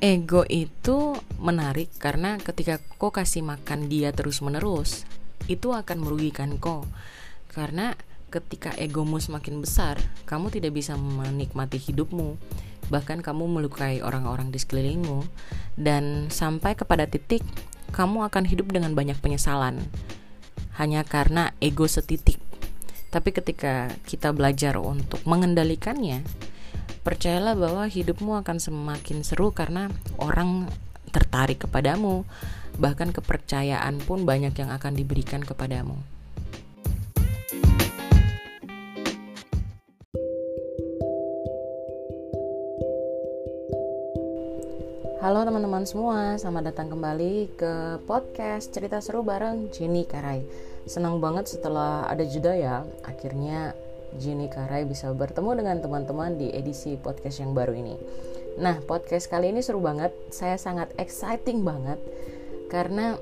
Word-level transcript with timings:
ego 0.00 0.44
itu 0.48 1.16
menarik 1.40 1.88
karena 1.96 2.36
ketika 2.36 2.80
kau 3.00 3.08
kasih 3.12 3.40
makan 3.44 3.88
dia 3.88 4.12
terus-menerus, 4.12 5.08
itu 5.48 5.72
akan 5.72 6.02
merugikan 6.02 6.60
kau. 6.60 6.84
Karena 7.48 7.96
ketika 8.28 8.74
egomu 8.76 9.16
semakin 9.16 9.62
besar, 9.64 9.96
kamu 10.28 10.52
tidak 10.52 10.76
bisa 10.76 10.98
menikmati 10.98 11.80
hidupmu. 11.80 12.36
Bahkan 12.92 13.24
kamu 13.24 13.50
melukai 13.50 13.98
orang-orang 14.04 14.54
di 14.54 14.62
sekelilingmu 14.62 15.26
dan 15.74 16.30
sampai 16.30 16.78
kepada 16.78 17.08
titik 17.10 17.42
kamu 17.90 18.28
akan 18.28 18.44
hidup 18.46 18.70
dengan 18.70 18.94
banyak 18.94 19.18
penyesalan 19.18 19.82
hanya 20.76 21.02
karena 21.02 21.56
ego 21.58 21.88
setitik. 21.88 22.38
Tapi 23.08 23.32
ketika 23.32 23.88
kita 24.04 24.30
belajar 24.36 24.76
untuk 24.76 25.24
mengendalikannya, 25.24 26.20
Percayalah 27.06 27.54
bahwa 27.54 27.86
hidupmu 27.86 28.34
akan 28.42 28.58
semakin 28.58 29.22
seru 29.22 29.54
karena 29.54 29.94
orang 30.18 30.66
tertarik 31.14 31.62
kepadamu, 31.62 32.26
bahkan 32.82 33.14
kepercayaan 33.14 34.02
pun 34.02 34.26
banyak 34.26 34.50
yang 34.58 34.74
akan 34.74 34.98
diberikan 34.98 35.38
kepadamu. 35.38 35.94
Halo 45.22 45.46
teman-teman 45.46 45.86
semua, 45.86 46.34
selamat 46.42 46.74
datang 46.74 46.90
kembali 46.90 47.54
ke 47.54 48.02
podcast 48.02 48.74
cerita 48.74 48.98
seru 48.98 49.22
bareng 49.22 49.70
Jenny 49.70 50.10
Karai. 50.10 50.42
Senang 50.90 51.22
banget 51.22 51.54
setelah 51.54 52.10
ada 52.10 52.26
jeda 52.26 52.58
ya, 52.58 52.82
akhirnya 53.06 53.78
Jenny 54.16 54.48
Karai 54.50 54.88
bisa 54.88 55.12
bertemu 55.12 55.62
dengan 55.62 55.76
teman-teman 55.84 56.34
di 56.40 56.50
edisi 56.50 56.96
podcast 56.96 57.38
yang 57.44 57.52
baru 57.52 57.76
ini. 57.76 57.94
Nah, 58.56 58.80
podcast 58.82 59.28
kali 59.28 59.52
ini 59.52 59.60
seru 59.60 59.84
banget. 59.84 60.16
Saya 60.32 60.56
sangat 60.56 60.90
exciting 60.96 61.60
banget 61.62 62.00
karena 62.72 63.20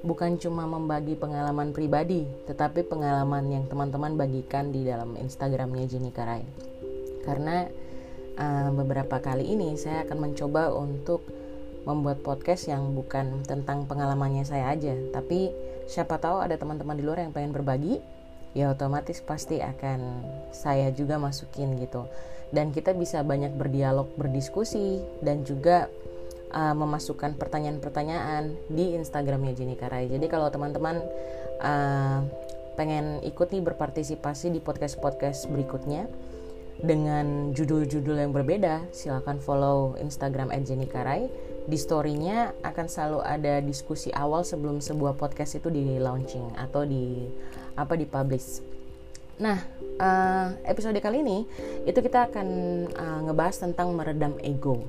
bukan 0.00 0.40
cuma 0.40 0.64
membagi 0.64 1.14
pengalaman 1.14 1.76
pribadi, 1.76 2.24
tetapi 2.48 2.88
pengalaman 2.88 3.44
yang 3.52 3.64
teman-teman 3.68 4.16
bagikan 4.16 4.72
di 4.72 4.88
dalam 4.88 5.14
Instagramnya 5.20 5.84
Jenny 5.84 6.08
Karai. 6.08 6.44
Karena 7.20 7.68
uh, 8.40 8.68
beberapa 8.72 9.20
kali 9.20 9.52
ini 9.52 9.76
saya 9.76 10.08
akan 10.08 10.18
mencoba 10.32 10.72
untuk 10.72 11.20
membuat 11.84 12.20
podcast 12.20 12.68
yang 12.68 12.92
bukan 12.92 13.44
tentang 13.44 13.88
pengalamannya 13.88 14.44
saya 14.44 14.72
aja, 14.72 14.92
tapi 15.12 15.52
siapa 15.88 16.20
tahu 16.20 16.44
ada 16.44 16.56
teman-teman 16.56 16.96
di 16.96 17.04
luar 17.04 17.24
yang 17.24 17.32
pengen 17.32 17.56
berbagi 17.56 18.19
ya 18.56 18.74
otomatis 18.74 19.22
pasti 19.22 19.62
akan 19.62 20.26
saya 20.50 20.90
juga 20.90 21.18
masukin 21.18 21.78
gitu. 21.78 22.06
Dan 22.50 22.74
kita 22.74 22.90
bisa 22.98 23.22
banyak 23.22 23.54
berdialog 23.54 24.10
berdiskusi 24.18 24.98
dan 25.22 25.46
juga 25.46 25.86
uh, 26.54 26.74
memasukkan 26.74 27.38
pertanyaan-pertanyaan 27.38 28.54
di 28.70 28.98
Instagramnya 28.98 29.54
Jenny 29.54 29.78
Karai 29.78 30.10
jadi 30.10 30.26
kalau 30.26 30.50
teman-teman 30.50 31.00
uh, 31.62 32.26
pengen 32.74 33.22
ikut 33.26 33.50
nih 33.50 33.62
berpartisipasi 33.62 34.54
di 34.54 34.60
podcast-podcast 34.62 35.50
berikutnya 35.50 36.06
dengan 36.80 37.52
judul-judul 37.52 38.16
yang 38.16 38.32
berbeda 38.32 38.88
silahkan 38.90 39.36
follow 39.36 40.00
Instagram 40.00 40.48
Jenny 40.64 40.88
Karai 40.88 41.28
di 41.68 41.76
storynya 41.76 42.56
akan 42.64 42.86
selalu 42.88 43.20
ada 43.20 43.60
diskusi 43.60 44.08
awal 44.16 44.48
sebelum 44.48 44.80
sebuah 44.80 45.20
podcast 45.20 45.60
itu 45.60 45.68
di 45.68 46.00
launching 46.00 46.56
atau 46.56 46.88
di 46.88 47.28
apa 47.74 47.94
dipublish. 47.98 48.62
Nah, 49.40 49.56
uh, 49.96 50.52
episode 50.68 51.00
kali 51.00 51.24
ini 51.24 51.38
itu 51.88 51.96
kita 51.96 52.28
akan 52.28 52.48
uh, 52.92 53.20
ngebahas 53.24 53.56
tentang 53.56 53.96
meredam 53.96 54.36
ego. 54.44 54.84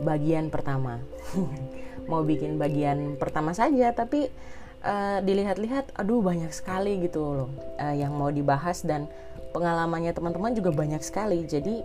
Bagian 0.00 0.48
pertama. 0.48 1.04
Mau 2.10 2.24
bikin 2.24 2.56
bagian 2.56 3.20
pertama 3.20 3.52
saja 3.52 3.92
tapi 3.92 4.32
uh, 4.80 5.18
dilihat-lihat 5.20 5.92
aduh 5.98 6.24
banyak 6.24 6.52
sekali 6.54 7.04
gitu 7.04 7.44
loh 7.44 7.50
uh, 7.82 7.90
yang 7.90 8.14
mau 8.14 8.30
dibahas 8.30 8.86
dan 8.86 9.10
pengalamannya 9.50 10.14
teman-teman 10.14 10.54
juga 10.54 10.70
banyak 10.70 11.02
sekali. 11.02 11.42
Jadi 11.44 11.82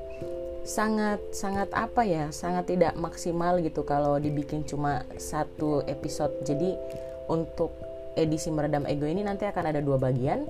sangat 0.61 1.17
sangat 1.33 1.73
apa 1.73 2.05
ya 2.05 2.29
sangat 2.29 2.69
tidak 2.69 2.93
maksimal 2.93 3.57
gitu 3.65 3.81
kalau 3.81 4.21
dibikin 4.21 4.61
cuma 4.61 5.01
satu 5.17 5.81
episode 5.89 6.37
jadi 6.45 6.77
untuk 7.25 7.73
edisi 8.15 8.51
meredam 8.51 8.83
ego 8.87 9.07
ini 9.07 9.23
nanti 9.23 9.47
akan 9.47 9.71
ada 9.71 9.79
dua 9.79 9.97
bagian. 9.97 10.43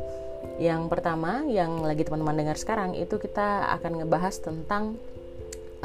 Yang 0.58 0.90
pertama 0.90 1.46
yang 1.46 1.86
lagi 1.86 2.02
teman-teman 2.02 2.38
dengar 2.46 2.58
sekarang 2.58 2.98
itu 2.98 3.22
kita 3.22 3.70
akan 3.78 4.02
ngebahas 4.02 4.36
tentang 4.42 4.98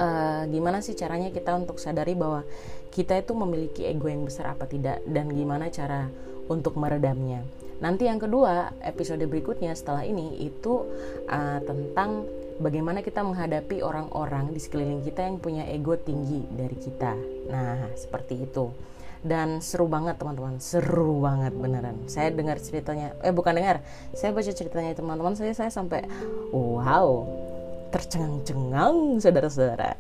uh, 0.01 0.49
gimana 0.49 0.81
sih 0.81 0.97
caranya 0.97 1.29
kita 1.29 1.57
untuk 1.57 1.77
sadari 1.77 2.17
bahwa 2.17 2.45
kita 2.93 3.21
itu 3.21 3.37
memiliki 3.37 3.85
ego 3.85 4.09
yang 4.09 4.25
besar 4.25 4.57
apa 4.57 4.65
tidak 4.65 5.05
dan 5.05 5.29
gimana 5.29 5.69
cara 5.69 6.09
untuk 6.49 6.81
meredamnya. 6.81 7.45
Nanti 7.77 8.09
yang 8.09 8.17
kedua 8.17 8.73
episode 8.81 9.21
berikutnya 9.29 9.77
setelah 9.77 10.01
ini 10.01 10.41
itu 10.41 10.89
uh, 11.29 11.61
tentang 11.61 12.25
bagaimana 12.57 13.05
kita 13.05 13.21
menghadapi 13.21 13.85
orang-orang 13.85 14.57
di 14.57 14.61
sekeliling 14.65 15.05
kita 15.05 15.29
yang 15.29 15.37
punya 15.37 15.69
ego 15.69 15.93
tinggi 16.01 16.41
dari 16.49 16.77
kita. 16.81 17.13
Nah, 17.53 17.93
seperti 17.93 18.49
itu 18.49 18.73
dan 19.27 19.59
seru 19.59 19.91
banget 19.91 20.17
teman-teman. 20.17 20.63
Seru 20.63 21.19
banget 21.21 21.53
beneran. 21.53 22.07
Saya 22.07 22.31
dengar 22.31 22.63
ceritanya. 22.63 23.13
Eh 23.27 23.35
bukan 23.35 23.59
dengar. 23.59 23.83
Saya 24.15 24.31
baca 24.31 24.49
ceritanya 24.49 24.95
teman-teman. 24.95 25.35
Saya 25.35 25.53
saya 25.53 25.69
sampai 25.69 26.07
wow 26.55 27.27
tercengang-cengang 27.91 29.19
saudara-saudara. 29.19 29.99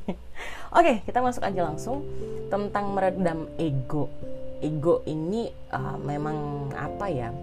Oke 0.78 1.02
kita 1.06 1.18
masuk 1.22 1.42
aja 1.42 1.66
langsung 1.66 2.06
tentang 2.50 2.94
meredam 2.94 3.50
ego. 3.58 4.10
Ego 4.62 5.02
ini 5.10 5.50
uh, 5.74 5.98
memang 5.98 6.70
apa 6.78 7.10
ya? 7.10 7.34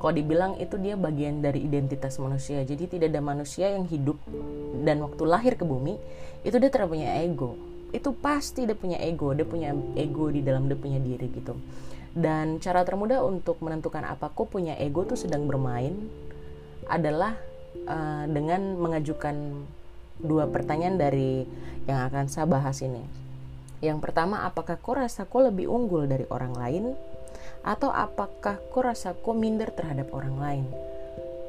Kalau 0.00 0.16
dibilang 0.16 0.56
itu 0.56 0.80
dia 0.80 0.96
bagian 0.96 1.44
dari 1.44 1.60
identitas 1.60 2.16
manusia. 2.16 2.64
Jadi 2.64 2.88
tidak 2.88 3.12
ada 3.12 3.20
manusia 3.20 3.68
yang 3.68 3.84
hidup 3.84 4.16
dan 4.80 5.04
waktu 5.04 5.22
lahir 5.28 5.52
ke 5.60 5.64
bumi 5.64 6.00
itu 6.40 6.56
dia 6.56 6.72
tidak 6.72 6.88
ego 7.20 7.69
itu 7.90 8.14
pasti 8.14 8.66
dia 8.66 8.78
punya 8.78 8.98
ego 9.02 9.34
dia 9.34 9.46
punya 9.46 9.74
ego 9.98 10.30
di 10.30 10.40
dalam 10.40 10.70
dia 10.70 10.78
punya 10.78 10.98
diri 11.02 11.26
gitu. 11.30 11.54
Dan 12.10 12.58
cara 12.58 12.82
termudah 12.82 13.22
untuk 13.22 13.62
menentukan 13.62 14.02
apa 14.02 14.34
kok 14.34 14.50
punya 14.50 14.74
ego 14.78 15.06
tuh 15.06 15.14
sedang 15.14 15.46
bermain 15.46 15.94
adalah 16.90 17.38
uh, 17.86 18.26
dengan 18.26 18.74
mengajukan 18.78 19.62
dua 20.20 20.50
pertanyaan 20.50 20.98
dari 20.98 21.46
yang 21.86 22.10
akan 22.10 22.26
saya 22.26 22.50
bahas 22.50 22.82
ini. 22.82 23.00
Yang 23.80 23.98
pertama 24.04 24.44
apakah 24.44 24.76
kau 24.76 24.92
rasa 24.92 25.24
kau 25.24 25.40
lebih 25.40 25.70
unggul 25.70 26.04
dari 26.04 26.28
orang 26.28 26.52
lain? 26.52 26.84
Atau 27.64 27.88
apakah 27.88 28.60
kau 28.74 28.84
rasa 28.84 29.16
kau 29.16 29.32
minder 29.32 29.72
terhadap 29.72 30.12
orang 30.12 30.36
lain? 30.36 30.64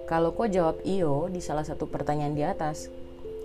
Kalau 0.08 0.32
kau 0.36 0.48
jawab 0.48 0.80
iyo 0.88 1.28
di 1.28 1.44
salah 1.44 1.64
satu 1.64 1.88
pertanyaan 1.88 2.36
di 2.36 2.44
atas 2.44 2.88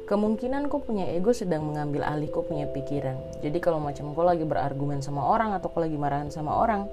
kemungkinan 0.07 0.71
kau 0.71 0.79
punya 0.79 1.11
ego 1.11 1.35
sedang 1.35 1.67
mengambil 1.67 2.07
alih 2.07 2.31
kau 2.31 2.47
punya 2.47 2.71
pikiran. 2.71 3.19
Jadi 3.43 3.59
kalau 3.59 3.83
macam 3.83 4.15
kau 4.15 4.23
lagi 4.23 4.47
berargumen 4.47 5.03
sama 5.03 5.27
orang 5.27 5.51
atau 5.59 5.67
kau 5.67 5.83
lagi 5.83 5.99
marahan 5.99 6.31
sama 6.31 6.55
orang 6.55 6.87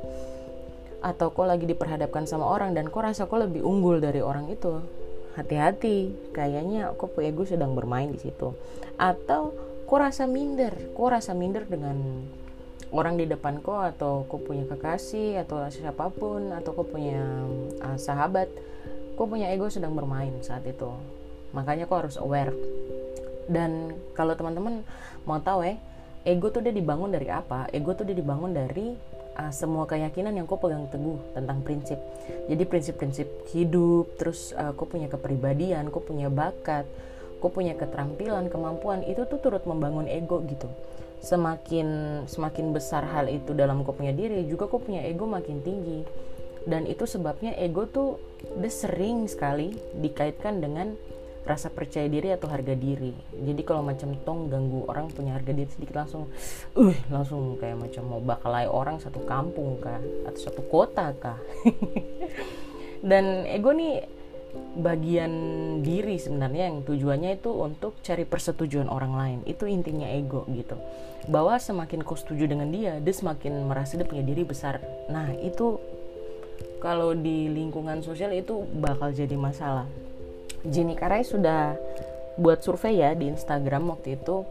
atau 1.03 1.29
kau 1.29 1.45
lagi 1.45 1.69
diperhadapkan 1.69 2.25
sama 2.25 2.49
orang 2.49 2.73
dan 2.73 2.89
kau 2.89 3.05
rasa 3.05 3.29
kau 3.29 3.37
lebih 3.37 3.61
unggul 3.61 4.01
dari 4.01 4.23
orang 4.25 4.49
itu, 4.49 4.81
hati-hati. 5.37 6.09
Kayaknya 6.33 6.97
kau 6.97 7.05
punya 7.05 7.29
ego 7.29 7.45
sedang 7.45 7.77
bermain 7.77 8.09
di 8.09 8.17
situ. 8.17 8.57
Atau 8.97 9.53
kau 9.85 10.01
rasa 10.01 10.25
minder, 10.25 10.73
kau 10.97 11.13
rasa 11.13 11.37
minder 11.37 11.69
dengan 11.69 12.25
orang 12.89 13.17
di 13.21 13.29
depan 13.29 13.61
kau 13.61 13.77
atau 13.77 14.25
kau 14.25 14.41
punya 14.41 14.65
kekasih 14.65 15.37
atau 15.45 15.61
siapa 15.69 16.09
pun 16.09 16.49
atau 16.49 16.73
kau 16.73 16.85
punya 16.85 17.21
uh, 17.85 17.97
sahabat, 17.97 18.49
kau 19.13 19.29
punya 19.29 19.53
ego 19.53 19.69
sedang 19.69 19.93
bermain 19.93 20.33
saat 20.41 20.65
itu. 20.65 20.89
Makanya 21.53 21.85
kau 21.85 22.01
harus 22.01 22.17
aware 22.17 22.49
dan 23.47 23.95
kalau 24.15 24.35
teman-teman 24.37 24.85
mau 25.27 25.39
tahu 25.39 25.67
ya 25.67 25.75
ego 26.23 26.49
tuh 26.49 26.63
dia 26.63 26.71
dibangun 26.71 27.11
dari 27.11 27.27
apa? 27.27 27.67
Ego 27.71 27.91
tuh 27.95 28.07
dia 28.07 28.15
dibangun 28.15 28.55
dari 28.55 28.95
uh, 29.37 29.51
semua 29.51 29.83
keyakinan 29.83 30.33
yang 30.33 30.47
kau 30.47 30.59
pegang 30.59 30.87
teguh 30.87 31.19
tentang 31.35 31.59
prinsip. 31.61 31.99
Jadi 32.47 32.63
prinsip-prinsip 32.63 33.27
hidup 33.51 34.15
terus 34.15 34.55
uh, 34.55 34.71
kau 34.75 34.87
punya 34.87 35.11
kepribadian 35.11 35.91
kau 35.91 36.03
punya 36.03 36.31
bakat 36.31 36.87
kau 37.43 37.51
punya 37.51 37.75
keterampilan 37.75 38.47
kemampuan 38.47 39.03
itu 39.03 39.27
tuh 39.27 39.35
turut 39.43 39.67
membangun 39.67 40.07
ego 40.07 40.39
gitu. 40.47 40.71
Semakin 41.19 42.23
semakin 42.27 42.71
besar 42.71 43.03
hal 43.03 43.27
itu 43.27 43.51
dalam 43.51 43.83
kau 43.83 43.91
punya 43.91 44.15
diri 44.15 44.47
juga 44.47 44.71
kau 44.71 44.79
punya 44.79 45.03
ego 45.03 45.27
makin 45.27 45.59
tinggi. 45.59 46.07
Dan 46.63 46.87
itu 46.87 47.03
sebabnya 47.03 47.51
ego 47.59 47.83
tuh 47.83 48.15
udah 48.55 48.71
sering 48.71 49.27
sekali 49.27 49.75
dikaitkan 49.99 50.63
dengan 50.63 50.95
rasa 51.43 51.67
percaya 51.67 52.07
diri 52.07 52.31
atau 52.31 52.47
harga 52.47 52.71
diri. 52.71 53.11
Jadi 53.35 53.61
kalau 53.67 53.83
macam 53.83 54.15
tong 54.23 54.47
ganggu 54.47 54.87
orang 54.87 55.11
punya 55.11 55.35
harga 55.35 55.51
diri 55.51 55.67
sedikit 55.67 55.99
langsung 55.99 56.31
uh 56.79 56.95
langsung 57.11 57.59
kayak 57.59 57.77
macam 57.83 58.03
mau 58.07 58.21
bakalai 58.23 58.65
orang 58.67 59.03
satu 59.03 59.27
kampung 59.27 59.79
kah 59.83 59.99
atau 60.23 60.39
satu 60.39 60.63
kota 60.63 61.11
kah. 61.19 61.39
Dan 63.09 63.43
ego 63.43 63.75
nih 63.75 64.07
bagian 64.79 65.33
diri 65.83 66.15
sebenarnya 66.15 66.71
yang 66.71 66.85
tujuannya 66.85 67.41
itu 67.41 67.51
untuk 67.51 67.99
cari 67.99 68.23
persetujuan 68.23 68.87
orang 68.87 69.13
lain. 69.13 69.39
Itu 69.43 69.67
intinya 69.67 70.07
ego 70.07 70.47
gitu. 70.47 70.79
Bahwa 71.27 71.59
semakin 71.59 72.07
kau 72.07 72.15
setuju 72.15 72.47
dengan 72.47 72.71
dia 72.71 73.03
dia 73.03 73.15
semakin 73.15 73.67
merasa 73.67 73.99
dia 73.99 74.07
punya 74.07 74.23
diri 74.23 74.47
besar. 74.47 74.79
Nah 75.11 75.35
itu 75.43 75.75
kalau 76.79 77.11
di 77.15 77.51
lingkungan 77.51 77.99
sosial 77.99 78.31
itu 78.31 78.63
bakal 78.79 79.11
jadi 79.11 79.35
masalah 79.35 79.87
Jenny 80.67 80.95
Karai 80.95 81.27
sudah 81.27 81.75
buat 82.39 82.63
survei 82.63 83.03
ya 83.03 83.13
di 83.13 83.29
Instagram 83.29 83.93
waktu 83.93 84.17
itu 84.17 84.47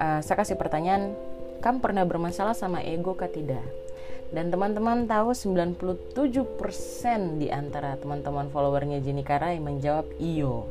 uh, 0.00 0.20
saya 0.24 0.36
kasih 0.40 0.56
pertanyaan 0.56 1.12
kamu 1.58 1.82
pernah 1.82 2.06
bermasalah 2.06 2.54
sama 2.54 2.80
ego 2.80 3.18
kah 3.18 3.28
tidak 3.28 3.66
dan 4.28 4.52
teman-teman 4.52 5.08
tahu 5.08 5.32
97% 5.32 6.12
di 7.40 7.48
antara 7.48 7.96
teman-teman 7.96 8.52
followernya 8.52 9.00
Jenny 9.00 9.24
Karai 9.24 9.56
menjawab 9.56 10.04
iyo. 10.20 10.68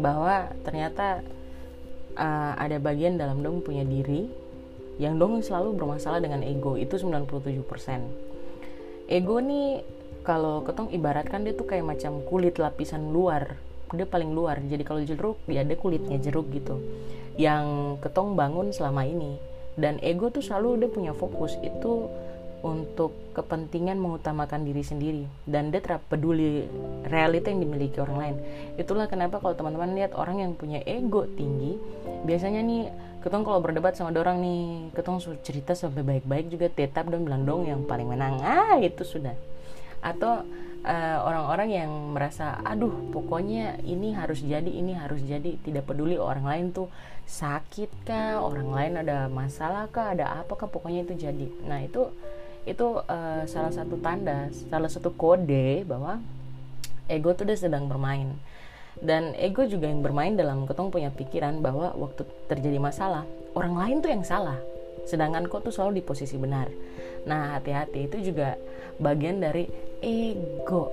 Bahwa 0.00 0.48
ternyata 0.64 1.20
uh, 2.16 2.52
ada 2.56 2.80
bagian 2.80 3.20
dalam 3.20 3.44
dong 3.44 3.60
punya 3.60 3.84
diri 3.84 4.24
yang 4.96 5.20
dong 5.20 5.44
selalu 5.44 5.76
bermasalah 5.76 6.24
dengan 6.24 6.40
ego 6.40 6.80
itu 6.80 6.96
97%. 6.96 9.12
Ego 9.12 9.36
nih 9.44 9.84
kalau 10.20 10.62
ketong 10.62 10.92
ibaratkan 10.92 11.42
dia 11.42 11.56
tuh 11.56 11.64
kayak 11.64 11.86
macam 11.86 12.20
kulit 12.26 12.60
lapisan 12.60 13.12
luar. 13.12 13.56
Dia 13.90 14.06
paling 14.06 14.30
luar. 14.30 14.62
Jadi 14.62 14.82
kalau 14.86 15.02
jeruk 15.02 15.40
ya 15.50 15.66
dia 15.66 15.74
kulitnya 15.74 16.20
jeruk 16.20 16.52
gitu. 16.54 16.78
Yang 17.40 17.96
ketong 18.04 18.36
bangun 18.36 18.70
selama 18.70 19.08
ini. 19.08 19.40
Dan 19.74 19.96
ego 20.04 20.28
tuh 20.28 20.44
selalu 20.44 20.86
dia 20.86 20.90
punya 20.92 21.12
fokus 21.16 21.56
itu 21.64 22.10
untuk 22.60 23.16
kepentingan 23.32 23.96
mengutamakan 23.96 24.68
diri 24.68 24.84
sendiri 24.84 25.24
dan 25.48 25.72
dia 25.72 25.80
terap 25.80 26.04
peduli 26.12 26.68
realita 27.08 27.48
yang 27.48 27.64
dimiliki 27.64 27.96
orang 27.96 28.18
lain 28.20 28.36
itulah 28.76 29.08
kenapa 29.08 29.40
kalau 29.40 29.56
teman-teman 29.56 29.96
lihat 29.96 30.12
orang 30.12 30.44
yang 30.44 30.52
punya 30.52 30.84
ego 30.84 31.24
tinggi 31.24 31.80
biasanya 32.28 32.60
nih 32.60 32.92
ketong 33.24 33.48
kalau 33.48 33.64
berdebat 33.64 33.96
sama 33.96 34.12
orang 34.12 34.44
nih 34.44 34.92
ketong 34.92 35.24
cerita 35.40 35.72
sampai 35.72 36.04
baik-baik 36.04 36.52
juga 36.52 36.68
tetap 36.68 37.08
dan 37.08 37.24
bilang 37.24 37.48
dong 37.48 37.64
yang 37.64 37.80
paling 37.88 38.08
menang 38.08 38.40
ah 38.44 38.76
itu 38.76 39.08
sudah 39.08 39.32
atau 40.00 40.44
eh, 40.84 41.18
orang-orang 41.20 41.68
yang 41.70 41.90
merasa 42.16 42.56
aduh 42.64 43.12
pokoknya 43.12 43.84
ini 43.84 44.16
harus 44.16 44.40
jadi 44.40 44.68
ini 44.68 44.96
harus 44.96 45.20
jadi. 45.24 45.60
Tidak 45.60 45.84
peduli 45.84 46.16
orang 46.16 46.44
lain 46.44 46.66
tuh 46.72 46.88
sakit 47.28 48.08
kah 48.08 48.42
orang 48.42 48.68
lain 48.74 48.92
ada 49.06 49.30
masalah 49.30 49.86
kah 49.92 50.16
ada 50.16 50.42
apa 50.42 50.56
kah 50.56 50.68
pokoknya 50.68 51.06
itu 51.06 51.14
jadi. 51.16 51.48
Nah 51.68 51.84
itu 51.84 52.10
itu 52.68 52.86
uh, 53.00 53.42
salah 53.48 53.72
satu 53.72 53.96
tanda 54.04 54.52
salah 54.52 54.90
satu 54.90 55.16
kode 55.16 55.88
bahwa 55.88 56.20
ego 57.08 57.32
tuh 57.32 57.48
udah 57.48 57.58
sedang 57.58 57.88
bermain. 57.88 58.36
Dan 59.00 59.32
ego 59.38 59.64
juga 59.64 59.88
yang 59.88 60.04
bermain 60.04 60.34
dalam 60.36 60.68
ketong 60.68 60.92
punya 60.92 61.08
pikiran 61.14 61.62
bahwa 61.64 61.94
waktu 61.96 62.26
terjadi 62.50 62.76
masalah 62.76 63.24
orang 63.56 63.78
lain 63.78 63.96
tuh 64.04 64.10
yang 64.12 64.24
salah. 64.26 64.58
Sedangkan 65.08 65.48
kau 65.48 65.64
tuh 65.64 65.72
selalu 65.72 66.00
di 66.00 66.04
posisi 66.04 66.36
benar 66.36 66.68
nah 67.28 67.56
hati-hati 67.58 68.08
itu 68.08 68.32
juga 68.32 68.56
bagian 69.00 69.40
dari 69.40 69.68
ego. 70.00 70.92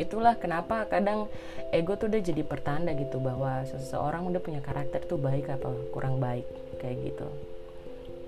Itulah 0.00 0.40
kenapa 0.40 0.88
kadang 0.88 1.28
ego 1.72 1.96
tuh 2.00 2.08
udah 2.08 2.20
jadi 2.20 2.42
pertanda 2.44 2.96
gitu 2.96 3.20
bahwa 3.20 3.64
seseorang 3.68 4.24
udah 4.28 4.40
punya 4.40 4.60
karakter 4.64 5.04
tuh 5.04 5.20
baik 5.20 5.52
apa 5.52 5.68
kurang 5.92 6.16
baik 6.16 6.48
kayak 6.80 7.12
gitu. 7.12 7.28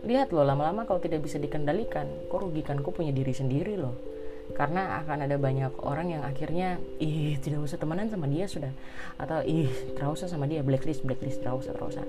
Lihat 0.05 0.37
loh 0.37 0.45
lama-lama 0.45 0.85
kalau 0.85 1.01
tidak 1.01 1.25
bisa 1.25 1.41
dikendalikan 1.41 2.05
kok 2.29 2.41
rugikan? 2.45 2.85
Kok 2.85 3.01
punya 3.01 3.13
diri 3.13 3.33
sendiri 3.33 3.81
loh 3.81 4.14
karena 4.53 5.01
akan 5.01 5.25
ada 5.25 5.41
banyak 5.41 5.73
orang 5.81 6.13
yang 6.13 6.23
akhirnya 6.23 6.77
ih 7.01 7.41
tidak 7.41 7.65
usah 7.65 7.81
temenan 7.81 8.13
sama 8.13 8.29
dia 8.29 8.45
sudah. 8.45 8.69
Atau 9.17 9.41
ih 9.41 9.73
terus 9.97 10.21
usah 10.21 10.29
sama 10.29 10.45
dia 10.45 10.61
blacklist 10.61 11.01
blacklist 11.01 11.41
terus 11.41 11.65
usah 11.65 11.73
terus 11.73 11.97
usah. 11.97 12.07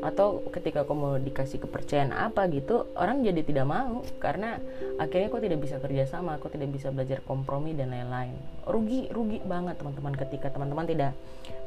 Atau 0.00 0.48
ketika 0.48 0.88
kau 0.88 0.96
mau 0.96 1.20
dikasih 1.20 1.60
kepercayaan 1.60 2.16
apa 2.16 2.48
gitu 2.48 2.88
orang 2.96 3.20
jadi 3.20 3.44
tidak 3.44 3.68
mau. 3.68 4.00
Karena 4.16 4.56
akhirnya 4.96 5.28
kau 5.28 5.38
tidak 5.38 5.60
bisa 5.60 5.76
kerja 5.76 6.08
sama 6.08 6.40
kau 6.40 6.48
tidak 6.48 6.72
bisa 6.72 6.88
belajar 6.88 7.20
kompromi 7.28 7.76
dan 7.76 7.92
lain-lain. 7.92 8.32
Rugi 8.64 9.12
rugi 9.12 9.44
banget 9.44 9.76
teman-teman 9.76 10.16
ketika 10.16 10.48
teman-teman 10.48 10.88
tidak 10.88 11.12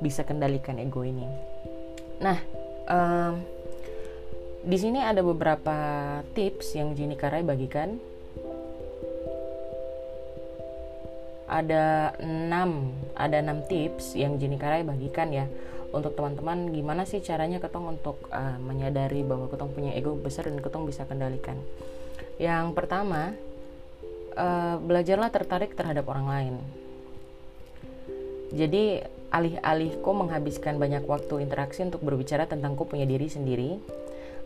bisa 0.01 0.25
kendalikan 0.25 0.81
ego 0.81 1.05
ini. 1.05 1.29
Nah 2.17 2.41
um, 2.89 3.33
di 4.59 4.75
sini 4.75 4.99
ada 4.99 5.23
beberapa 5.23 5.77
tips 6.35 6.75
yang 6.75 6.91
Jenny 6.97 7.15
Karai 7.15 7.45
bagikan. 7.45 7.95
Ada 11.49 12.13
6, 12.21 13.17
ada 13.17 13.37
6 13.41 13.69
tips 13.69 14.13
yang 14.13 14.37
Jenny 14.37 14.61
Karai 14.61 14.85
bagikan 14.85 15.33
ya 15.33 15.49
untuk 15.89 16.13
teman-teman 16.13 16.69
gimana 16.69 17.09
sih 17.09 17.17
caranya 17.25 17.57
ketong 17.57 17.97
untuk 17.97 18.29
uh, 18.29 18.61
menyadari 18.61 19.25
bahwa 19.25 19.49
ketong 19.49 19.73
punya 19.73 19.97
ego 19.97 20.13
besar 20.13 20.45
dan 20.45 20.61
ketong 20.61 20.85
bisa 20.85 21.09
kendalikan. 21.09 21.57
Yang 22.37 22.77
pertama, 22.77 23.33
uh, 24.37 24.77
belajarlah 24.77 25.33
tertarik 25.33 25.73
terhadap 25.73 26.05
orang 26.05 26.27
lain. 26.29 26.55
Jadi 28.53 29.01
alih-alih 29.33 30.05
kau 30.05 30.13
menghabiskan 30.13 30.77
banyak 30.77 31.05
waktu 31.09 31.41
interaksi 31.41 31.81
untuk 31.81 32.05
berbicara 32.05 32.45
tentang 32.45 32.77
kau 32.77 32.85
punya 32.85 33.09
diri 33.09 33.25
sendiri, 33.25 33.81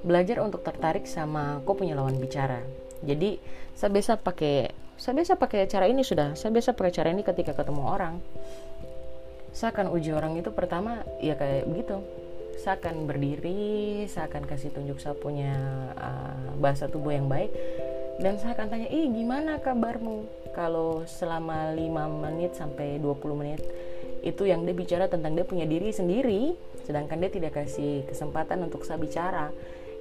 belajar 0.03 0.44
untuk 0.44 0.63
tertarik 0.63 1.07
sama 1.07 1.63
kok 1.63 1.79
punya 1.79 1.95
lawan 1.95 2.19
bicara 2.19 2.59
jadi 3.03 3.39
saya 3.75 3.89
biasa 3.91 4.19
pakai 4.19 4.71
saya 5.03 5.19
biasa 5.19 5.35
pakai 5.35 5.67
cara 5.67 5.91
ini 5.91 6.00
sudah. 6.00 6.31
Saya 6.39 6.55
biasa 6.55 6.71
pakai 6.79 6.95
cara 6.95 7.11
ini 7.11 7.27
ketika 7.27 7.51
ketemu 7.51 7.83
orang. 7.91 8.23
Saya 9.51 9.75
akan 9.75 9.91
uji 9.91 10.15
orang 10.15 10.39
itu 10.39 10.47
pertama 10.55 11.03
ya 11.19 11.35
kayak 11.35 11.67
begitu. 11.67 12.00
Saya 12.63 12.79
akan 12.79 13.03
berdiri 13.03 14.07
saya 14.07 14.31
akan 14.31 14.47
kasih 14.47 14.71
tunjuk 14.71 15.03
saya 15.03 15.11
punya 15.19 15.51
uh, 16.00 16.55
bahasa 16.55 16.88
tubuh 16.88 17.11
yang 17.11 17.27
baik. 17.27 17.51
Dan 18.15 18.39
saya 18.39 18.55
akan 18.55 18.71
tanya 18.71 18.88
ih 18.88 19.11
gimana 19.11 19.59
kabarmu? 19.59 20.23
Kalau 20.55 21.03
selama 21.03 21.75
5 21.75 22.23
menit 22.23 22.55
sampai 22.55 22.95
20 23.03 23.35
menit 23.35 23.59
itu 24.23 24.47
yang 24.47 24.63
dia 24.63 24.71
bicara 24.71 25.11
tentang 25.11 25.35
dia 25.35 25.44
punya 25.44 25.67
diri 25.67 25.91
sendiri 25.91 26.55
sedangkan 26.88 27.19
dia 27.19 27.31
tidak 27.31 27.59
kasih 27.59 28.07
kesempatan 28.07 28.63
untuk 28.63 28.88
saya 28.88 28.95
bicara 28.95 29.51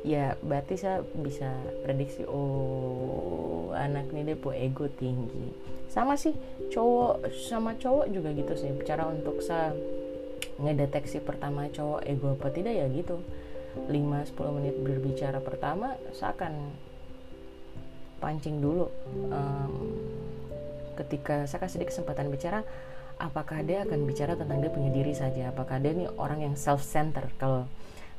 ya 0.03 0.35
berarti 0.43 0.75
saya 0.75 1.07
bisa 1.15 1.55
prediksi 1.87 2.27
oh 2.27 3.71
anak 3.75 4.11
ini 4.13 4.35
punya 4.35 4.67
ego 4.67 4.91
tinggi. 4.99 5.55
Sama 5.89 6.19
sih 6.19 6.35
cowok 6.71 7.31
sama 7.33 7.79
cowok 7.79 8.07
juga 8.11 8.35
gitu 8.35 8.55
sih. 8.59 8.71
Cara 8.83 9.09
untuk 9.09 9.41
saya 9.41 9.73
ngedeteksi 10.59 11.23
pertama 11.23 11.71
cowok 11.71 12.05
ego 12.05 12.35
apa 12.35 12.49
tidak 12.51 12.75
ya 12.77 12.87
gitu. 12.91 13.23
5-10 13.89 14.57
menit 14.61 14.77
berbicara 14.77 15.41
pertama 15.41 15.97
saya 16.13 16.37
akan 16.37 16.53
pancing 18.21 18.61
dulu. 18.61 18.91
Um, 19.33 19.75
ketika 20.99 21.49
saya 21.49 21.65
kasih 21.65 21.81
dia 21.83 21.89
kesempatan 21.89 22.29
bicara 22.29 22.61
apakah 23.17 23.65
dia 23.65 23.87
akan 23.87 24.05
bicara 24.05 24.37
tentang 24.37 24.61
dia 24.61 24.69
punya 24.69 24.91
diri 24.93 25.15
saja? 25.17 25.55
Apakah 25.55 25.81
dia 25.81 25.97
ini 25.97 26.11
orang 26.21 26.45
yang 26.45 26.55
self 26.59 26.85
center 26.85 27.25
kalau 27.41 27.65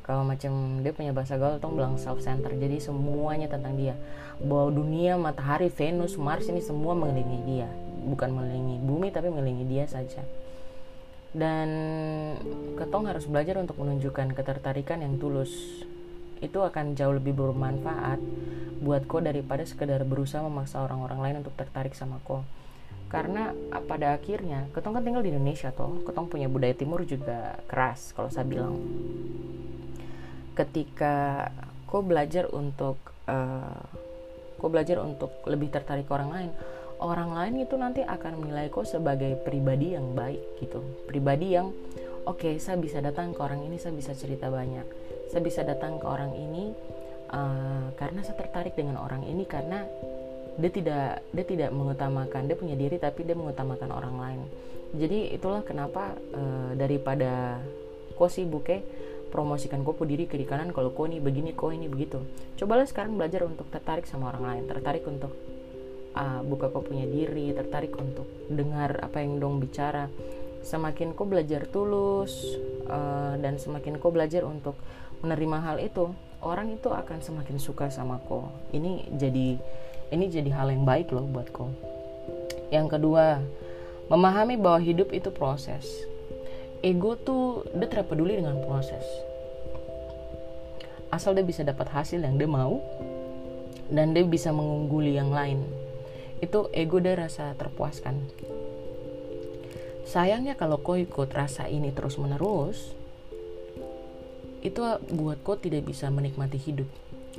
kalau 0.04 0.20
macam 0.20 0.84
dia 0.84 0.92
punya 0.92 1.16
bahasa 1.16 1.40
gaul 1.40 1.56
tuh 1.56 1.72
bilang 1.72 1.96
self 1.96 2.20
center. 2.20 2.52
Jadi 2.52 2.76
semuanya 2.76 3.48
tentang 3.48 3.72
dia. 3.72 3.96
Bahwa 4.36 4.68
dunia 4.68 5.16
matahari 5.16 5.72
Venus 5.72 6.20
Mars 6.20 6.44
ini 6.52 6.60
semua 6.60 6.92
mengelilingi 6.92 7.40
dia. 7.48 7.68
Bukan 8.04 8.28
mengelilingi 8.36 8.84
bumi 8.84 9.08
tapi 9.08 9.32
mengelilingi 9.32 9.64
dia 9.64 9.88
saja. 9.88 10.20
Dan 11.32 11.68
ketong 12.76 13.08
harus 13.08 13.24
belajar 13.24 13.56
untuk 13.56 13.80
menunjukkan 13.80 14.36
ketertarikan 14.36 15.00
yang 15.00 15.16
tulus. 15.16 15.82
Itu 16.44 16.60
akan 16.60 16.92
jauh 17.00 17.16
lebih 17.16 17.32
bermanfaat 17.32 18.20
buat 18.84 19.08
kau 19.08 19.24
daripada 19.24 19.64
sekedar 19.64 20.04
berusaha 20.04 20.44
memaksa 20.44 20.84
orang-orang 20.84 21.24
lain 21.24 21.36
untuk 21.40 21.56
tertarik 21.56 21.96
sama 21.96 22.20
kau 22.28 22.44
karena 23.14 23.54
pada 23.86 24.18
akhirnya 24.18 24.66
ketong 24.74 24.98
kan 24.98 25.06
tinggal 25.06 25.22
di 25.22 25.30
Indonesia 25.30 25.70
toh. 25.70 26.02
Ketong 26.02 26.26
punya 26.26 26.50
budaya 26.50 26.74
timur 26.74 27.06
juga 27.06 27.62
keras 27.70 28.10
kalau 28.10 28.26
saya 28.26 28.42
bilang 28.42 28.74
ketika 30.54 31.48
kau 31.90 32.02
belajar 32.02 32.50
untuk 32.50 32.98
uh, 33.26 33.82
kau 34.58 34.70
belajar 34.70 35.02
untuk 35.02 35.30
lebih 35.44 35.68
tertarik 35.70 36.08
ke 36.08 36.12
orang 36.14 36.30
lain 36.30 36.50
orang 37.04 37.36
lain 37.36 37.54
itu 37.66 37.74
nanti 37.74 38.00
akan 38.00 38.40
menilai 38.40 38.70
kau 38.70 38.86
sebagai 38.86 39.36
pribadi 39.42 39.92
yang 39.92 40.16
baik 40.16 40.40
gitu. 40.62 40.80
Pribadi 41.04 41.52
yang 41.52 41.68
oke 42.24 42.40
okay, 42.40 42.54
saya 42.56 42.78
bisa 42.78 43.04
datang 43.04 43.36
ke 43.36 43.40
orang 43.44 43.60
ini 43.66 43.76
saya 43.76 43.92
bisa 43.92 44.16
cerita 44.16 44.48
banyak. 44.48 44.86
Saya 45.28 45.42
bisa 45.44 45.66
datang 45.66 45.98
ke 45.98 46.06
orang 46.06 46.32
ini 46.32 46.72
uh, 47.34 47.92
karena 48.00 48.24
saya 48.24 48.40
tertarik 48.40 48.72
dengan 48.78 48.96
orang 49.02 49.26
ini 49.28 49.44
karena 49.44 49.84
dia 50.54 50.70
tidak 50.70 51.26
dia 51.34 51.44
tidak 51.44 51.70
mengutamakan 51.74 52.46
dia 52.46 52.54
punya 52.54 52.78
diri 52.78 52.96
tapi 52.96 53.26
dia 53.26 53.34
mengutamakan 53.34 53.90
orang 53.90 54.16
lain. 54.16 54.40
Jadi 54.94 55.34
itulah 55.34 55.66
kenapa 55.66 56.14
uh, 56.32 56.72
daripada 56.78 57.58
kau 58.14 58.30
sibuk 58.30 58.70
ya 58.70 58.78
promosikan 59.34 59.82
kau 59.82 59.98
diri 60.06 60.30
kiri 60.30 60.46
kanan 60.46 60.70
kalau 60.70 60.94
kau 60.94 61.10
ini 61.10 61.18
begini 61.18 61.50
kau 61.58 61.74
ini 61.74 61.90
begitu. 61.90 62.22
Cobalah 62.54 62.86
sekarang 62.86 63.18
belajar 63.18 63.42
untuk 63.42 63.66
tertarik 63.74 64.06
sama 64.06 64.30
orang 64.30 64.46
lain 64.46 64.64
tertarik 64.70 65.02
untuk 65.10 65.34
uh, 66.14 66.38
buka 66.46 66.70
kau 66.70 66.86
punya 66.86 67.02
diri 67.02 67.50
tertarik 67.50 67.98
untuk 67.98 68.30
dengar 68.46 69.02
apa 69.02 69.18
yang 69.18 69.42
dong 69.42 69.58
bicara. 69.58 70.06
Semakin 70.62 71.18
kau 71.18 71.26
belajar 71.26 71.66
tulus 71.66 72.38
uh, 72.86 73.34
dan 73.42 73.58
semakin 73.58 73.98
kau 73.98 74.14
belajar 74.14 74.46
untuk 74.46 74.78
menerima 75.26 75.58
hal 75.66 75.76
itu 75.82 76.14
orang 76.38 76.70
itu 76.70 76.94
akan 76.94 77.18
semakin 77.18 77.58
suka 77.58 77.90
sama 77.90 78.22
kau. 78.30 78.54
Ini 78.70 79.18
jadi 79.18 79.58
ini 80.14 80.24
jadi 80.30 80.54
hal 80.54 80.70
yang 80.70 80.86
baik 80.86 81.10
loh 81.10 81.26
buat 81.26 81.50
kau. 81.50 81.74
Yang 82.70 82.96
kedua 82.96 83.42
memahami 84.06 84.54
bahwa 84.54 84.78
hidup 84.78 85.10
itu 85.10 85.34
proses 85.34 86.13
ego 86.84 87.16
tuh 87.16 87.64
dia 87.72 87.88
tidak 87.88 88.12
peduli 88.12 88.36
dengan 88.36 88.60
proses. 88.60 89.00
Asal 91.08 91.32
dia 91.32 91.46
bisa 91.46 91.64
dapat 91.64 91.88
hasil 91.88 92.20
yang 92.20 92.36
dia 92.36 92.44
mau 92.44 92.84
dan 93.88 94.12
dia 94.12 94.20
bisa 94.28 94.52
mengungguli 94.52 95.16
yang 95.16 95.32
lain. 95.32 95.64
Itu 96.44 96.68
ego 96.76 97.00
dia 97.00 97.16
rasa 97.16 97.56
terpuaskan. 97.56 98.20
Sayangnya 100.04 100.60
kalau 100.60 100.84
kau 100.84 101.00
ikut 101.00 101.32
rasa 101.32 101.64
ini 101.72 101.88
terus 101.88 102.20
menerus, 102.20 102.92
itu 104.60 104.84
buat 105.16 105.40
kau 105.40 105.56
tidak 105.56 105.88
bisa 105.88 106.12
menikmati 106.12 106.60
hidup. 106.60 106.88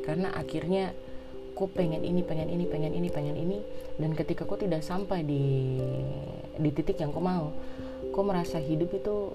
Karena 0.01 0.33
akhirnya 0.33 0.97
kau 1.53 1.69
pengen 1.69 2.01
ini, 2.01 2.25
pengen 2.25 2.49
ini, 2.49 2.65
pengen 2.65 2.97
ini, 2.97 3.07
pengen 3.13 3.37
ini, 3.37 3.61
dan 4.01 4.17
ketika 4.17 4.49
kau 4.49 4.57
tidak 4.57 4.81
sampai 4.81 5.21
di 5.21 5.77
di 6.57 6.69
titik 6.73 6.97
yang 6.97 7.13
kau 7.13 7.21
mau, 7.21 7.53
kau 8.11 8.23
merasa 8.25 8.59
hidup 8.61 8.91
itu 8.93 9.33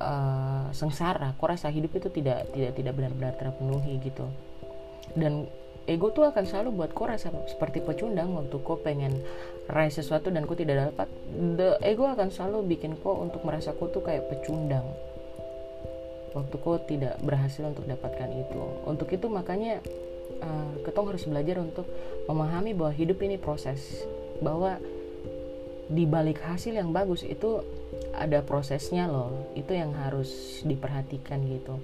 uh, 0.00 0.68
sengsara. 0.72 1.36
Kau 1.38 1.48
rasa 1.48 1.72
hidup 1.72 1.96
itu 1.96 2.08
tidak 2.12 2.50
tidak 2.52 2.72
tidak 2.76 2.92
benar-benar 2.96 3.32
terpenuhi 3.38 4.00
gitu. 4.02 4.26
Dan 5.16 5.46
ego 5.86 6.10
tuh 6.10 6.26
akan 6.26 6.44
selalu 6.44 6.82
buat 6.82 6.90
kau 6.90 7.06
rasa 7.06 7.30
seperti 7.46 7.78
pecundang 7.80 8.34
waktu 8.34 8.58
kau 8.60 8.76
pengen 8.82 9.22
raih 9.70 9.90
sesuatu 9.90 10.34
dan 10.34 10.42
kau 10.44 10.58
tidak 10.58 10.90
dapat 10.90 11.08
the 11.30 11.78
ego 11.86 12.10
akan 12.10 12.28
selalu 12.34 12.74
bikin 12.76 12.98
kau 12.98 13.22
untuk 13.22 13.46
merasa 13.46 13.70
kau 13.70 13.86
tuh 13.86 14.02
kayak 14.02 14.26
pecundang 14.26 14.84
waktu 16.34 16.56
kau 16.58 16.76
tidak 16.82 17.14
berhasil 17.22 17.62
untuk 17.64 17.86
dapatkan 17.86 18.28
itu 18.34 18.62
untuk 18.82 19.08
itu 19.14 19.26
makanya 19.30 19.78
uh, 20.42 20.74
ketong 20.82 21.06
harus 21.14 21.24
belajar 21.24 21.62
untuk 21.62 21.86
memahami 22.26 22.74
bahwa 22.74 22.92
hidup 22.92 23.22
ini 23.22 23.38
proses 23.38 24.04
bahwa 24.42 24.82
di 25.86 26.02
balik 26.02 26.42
hasil 26.42 26.74
yang 26.74 26.90
bagus 26.90 27.22
itu 27.22 27.62
ada 28.16 28.40
prosesnya 28.42 29.06
loh. 29.06 29.52
Itu 29.52 29.76
yang 29.76 29.92
harus 29.94 30.60
diperhatikan 30.64 31.44
gitu. 31.46 31.78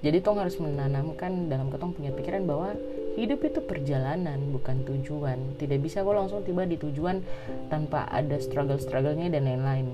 Jadi 0.00 0.24
tong 0.24 0.40
harus 0.40 0.56
menanamkan 0.56 1.52
dalam 1.52 1.68
ketong 1.68 1.92
punya 1.92 2.08
pikiran 2.16 2.48
bahwa 2.48 2.72
hidup 3.20 3.44
itu 3.44 3.60
perjalanan 3.60 4.40
bukan 4.48 4.80
tujuan. 4.88 5.60
Tidak 5.60 5.76
bisa 5.76 6.00
kok 6.00 6.16
langsung 6.16 6.40
tiba 6.40 6.64
di 6.64 6.80
tujuan 6.80 7.20
tanpa 7.68 8.08
ada 8.08 8.40
struggle-strugglenya 8.40 9.28
dan 9.28 9.44
lain-lain. 9.44 9.92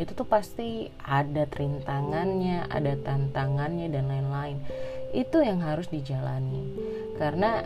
Itu 0.00 0.16
tuh 0.16 0.24
pasti 0.24 0.88
ada 1.04 1.44
rintangannya 1.44 2.64
ada 2.72 2.96
tantangannya 2.96 3.92
dan 3.92 4.08
lain-lain. 4.08 4.56
Itu 5.12 5.44
yang 5.44 5.60
harus 5.60 5.92
dijalani. 5.92 6.64
Karena 7.20 7.60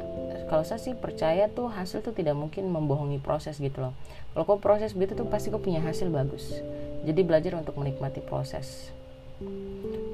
kalau 0.50 0.66
saya 0.66 0.82
sih 0.82 0.98
percaya 0.98 1.46
tuh 1.46 1.70
hasil 1.70 2.02
tuh 2.02 2.10
tidak 2.10 2.34
mungkin 2.34 2.66
membohongi 2.66 3.22
proses 3.22 3.62
gitu 3.62 3.78
loh. 3.78 3.94
Kalau 4.34 4.42
kau 4.42 4.58
proses 4.58 4.90
begitu 4.90 5.14
tuh 5.14 5.30
pasti 5.30 5.54
kau 5.54 5.62
punya 5.62 5.78
hasil 5.78 6.10
bagus 6.10 6.58
jadi 7.04 7.20
belajar 7.22 7.52
untuk 7.60 7.76
menikmati 7.76 8.24
proses. 8.24 8.90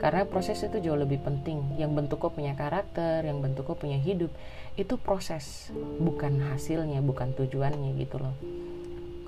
Karena 0.01 0.25
proses 0.25 0.65
itu 0.65 0.81
jauh 0.81 0.97
lebih 0.97 1.21
penting. 1.21 1.77
Yang 1.77 1.91
bentuk 1.93 2.19
kau 2.25 2.33
punya 2.33 2.57
karakter 2.57 3.23
yang 3.23 3.45
bentuk 3.45 3.69
kau 3.69 3.77
punya 3.77 4.01
hidup 4.01 4.33
itu 4.75 4.97
proses. 4.97 5.71
Bukan 6.01 6.41
hasilnya 6.51 7.05
bukan 7.05 7.37
tujuannya 7.37 7.95
gitu 8.01 8.17
loh. 8.19 8.35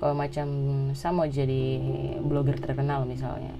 Kalau 0.01 0.17
macam 0.17 0.47
saya 0.97 1.13
mau 1.15 1.29
jadi 1.29 1.79
blogger 2.19 2.59
terkenal 2.59 3.05
misalnya. 3.05 3.53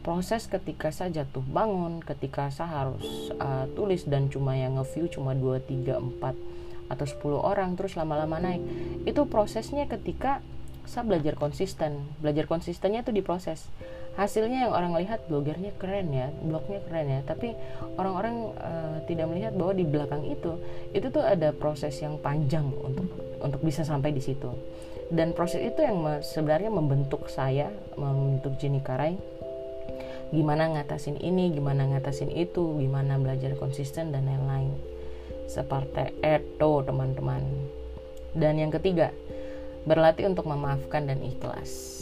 Proses 0.00 0.46
ketika 0.46 0.94
saya 0.94 1.22
jatuh 1.22 1.42
bangun 1.42 1.98
ketika 1.98 2.50
saya 2.50 2.86
harus 2.86 3.30
uh, 3.42 3.66
tulis 3.74 4.06
dan 4.06 4.30
cuma 4.30 4.54
yang 4.54 4.78
nge-view 4.78 5.10
cuma 5.10 5.34
2, 5.34 5.62
3, 5.66 5.98
4 5.98 6.90
atau 6.90 7.06
10 7.06 7.42
orang 7.42 7.74
terus 7.74 7.98
lama-lama 7.98 8.38
naik 8.38 8.62
itu 9.02 9.26
prosesnya 9.26 9.90
ketika 9.90 10.38
saya 10.86 11.04
belajar 11.04 11.34
konsisten. 11.36 12.06
Belajar 12.22 12.48
konsistennya 12.48 13.02
itu 13.02 13.12
diproses 13.12 13.68
hasilnya 14.16 14.64
yang 14.66 14.72
orang 14.72 14.96
lihat 14.96 15.28
blogernya 15.28 15.76
keren 15.76 16.08
ya 16.08 16.32
blognya 16.40 16.80
keren 16.88 17.06
ya. 17.06 17.20
Tapi 17.28 17.52
orang-orang 18.00 18.36
uh, 18.56 18.96
tidak 19.04 19.28
melihat 19.28 19.52
bahwa 19.52 19.72
di 19.76 19.84
belakang 19.84 20.24
itu 20.24 20.56
itu 20.96 21.06
tuh 21.12 21.22
ada 21.22 21.52
proses 21.52 21.94
yang 22.00 22.16
panjang 22.18 22.64
untuk 22.80 23.06
untuk 23.44 23.60
bisa 23.60 23.84
sampai 23.84 24.10
di 24.16 24.24
situ. 24.24 24.48
Dan 25.12 25.36
proses 25.36 25.62
itu 25.62 25.78
yang 25.84 26.02
sebenarnya 26.18 26.72
membentuk 26.72 27.30
saya 27.30 27.70
membentuk 27.94 28.58
Jenny 28.58 28.82
Karai. 28.82 29.14
Gimana 30.34 30.66
ngatasin 30.74 31.22
ini 31.22 31.54
gimana 31.54 31.86
ngatasin 31.86 32.34
itu 32.34 32.74
gimana 32.82 33.14
belajar 33.14 33.54
konsisten 33.54 34.10
dan 34.10 34.26
lain-lain. 34.26 34.74
Seperti 35.46 36.10
itu 36.18 36.70
teman-teman. 36.82 37.46
Dan 38.34 38.58
yang 38.58 38.74
ketiga 38.74 39.14
berlatih 39.86 40.26
untuk 40.26 40.50
memaafkan 40.50 41.06
dan 41.06 41.22
ikhlas. 41.22 41.94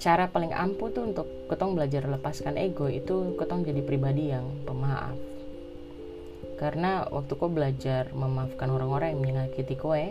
Cara 0.00 0.28
paling 0.28 0.56
ampuh 0.56 0.88
tuh 0.88 1.04
untuk 1.12 1.28
ketong 1.48 1.76
belajar 1.76 2.08
lepaskan 2.08 2.56
ego 2.56 2.88
itu 2.88 3.36
ketong 3.36 3.64
jadi 3.64 3.84
pribadi 3.84 4.32
yang 4.32 4.44
pemaaf. 4.64 5.16
Karena 6.56 7.04
waktu 7.12 7.32
kau 7.36 7.52
belajar 7.52 8.08
memaafkan 8.16 8.72
orang-orang 8.72 9.14
yang 9.14 9.22
menyakiti 9.22 9.76
kowe 9.76 10.04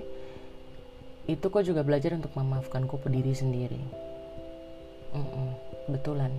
itu 1.26 1.46
kau 1.50 1.64
juga 1.66 1.82
belajar 1.82 2.14
untuk 2.14 2.34
memaafkan 2.38 2.86
kau 2.86 3.02
diri 3.10 3.34
sendiri. 3.34 3.82
Mm 5.14 5.26
-mm, 5.26 5.50
betulan. 5.94 6.34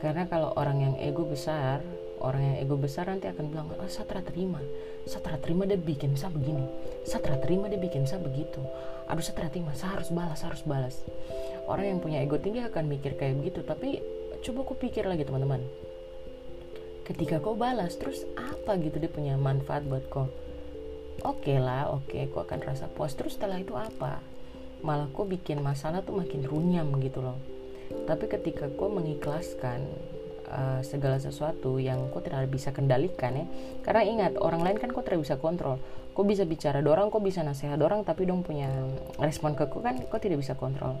Karena 0.00 0.28
kalau 0.28 0.52
orang 0.56 0.84
yang 0.84 0.94
ego 1.00 1.24
besar 1.24 1.80
orang 2.20 2.42
yang 2.42 2.56
ego 2.64 2.76
besar 2.80 3.08
nanti 3.08 3.28
akan 3.28 3.52
bilang 3.52 3.68
oh, 3.76 3.90
saya 3.90 4.22
terima 4.24 4.60
saya 5.06 5.38
terima 5.38 5.62
dia 5.70 5.78
bikin 5.78 6.18
saya 6.18 6.34
begini. 6.34 6.66
Saya 7.06 7.38
terima 7.38 7.70
dia 7.70 7.78
bikin 7.78 8.10
saya 8.10 8.18
begitu. 8.18 8.58
Aduh 9.06 9.22
saya 9.22 9.46
terima. 9.46 9.70
Saya 9.78 10.02
harus 10.02 10.10
balas 10.10 10.42
harus 10.42 10.62
balas. 10.66 11.06
Orang 11.70 11.86
yang 11.86 11.98
punya 12.02 12.18
ego 12.18 12.42
tinggi 12.42 12.58
akan 12.66 12.90
mikir 12.90 13.14
kayak 13.14 13.38
begitu. 13.38 13.62
Tapi 13.62 14.02
coba 14.42 14.66
aku 14.66 14.74
pikir 14.74 15.06
lagi 15.06 15.22
teman-teman. 15.22 15.62
Ketika 17.06 17.38
kau 17.38 17.54
balas 17.54 17.94
terus 17.94 18.26
apa 18.34 18.74
gitu 18.82 18.98
dia 18.98 19.06
punya 19.06 19.38
manfaat 19.38 19.86
buat 19.86 20.10
kau? 20.10 20.26
Oke 21.22 21.54
okay 21.54 21.58
lah 21.62 21.86
oke 21.94 22.10
okay, 22.10 22.26
kau 22.26 22.42
akan 22.42 22.66
rasa 22.66 22.90
puas. 22.90 23.14
Terus 23.14 23.38
setelah 23.38 23.62
itu 23.62 23.78
apa? 23.78 24.18
Malah 24.82 25.06
kau 25.14 25.22
bikin 25.22 25.62
masalah 25.62 26.02
tuh 26.02 26.18
makin 26.18 26.42
runyam 26.42 26.90
gitu 26.98 27.22
loh. 27.22 27.38
Tapi 28.10 28.26
ketika 28.26 28.66
kau 28.74 28.90
mengikhlaskan 28.90 29.86
uh, 30.50 30.80
segala 30.82 31.18
sesuatu 31.18 31.78
yang 31.82 32.10
kau 32.10 32.22
tidak 32.22 32.46
bisa 32.50 32.70
kendalikan 32.70 33.34
ya. 33.34 33.46
Karena 33.82 34.02
ingat 34.02 34.32
orang 34.38 34.62
lain 34.62 34.78
kan 34.78 34.90
kau 34.94 35.02
tidak 35.02 35.22
bisa 35.26 35.36
kontrol. 35.38 35.78
Kau 36.16 36.24
bisa 36.24 36.48
bicara 36.48 36.80
dorang 36.80 37.12
kau 37.12 37.20
bisa 37.20 37.44
nasihat 37.44 37.76
dorang 37.76 38.02
tapi 38.06 38.24
dong 38.24 38.40
punya 38.40 38.70
respon 39.20 39.52
ke 39.58 39.68
kau 39.68 39.82
kan 39.82 39.98
kau 40.08 40.18
tidak 40.18 40.40
bisa 40.40 40.56
kontrol. 40.56 40.96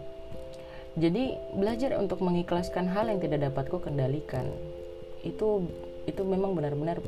Jadi 0.96 1.36
belajar 1.52 2.00
untuk 2.00 2.24
mengikhlaskan 2.24 2.88
hal 2.88 3.12
yang 3.12 3.20
tidak 3.20 3.52
dapat 3.52 3.68
kau 3.68 3.80
kendalikan. 3.80 4.48
Itu 5.20 5.68
itu 6.08 6.22
memang 6.24 6.56
benar-benar 6.56 7.02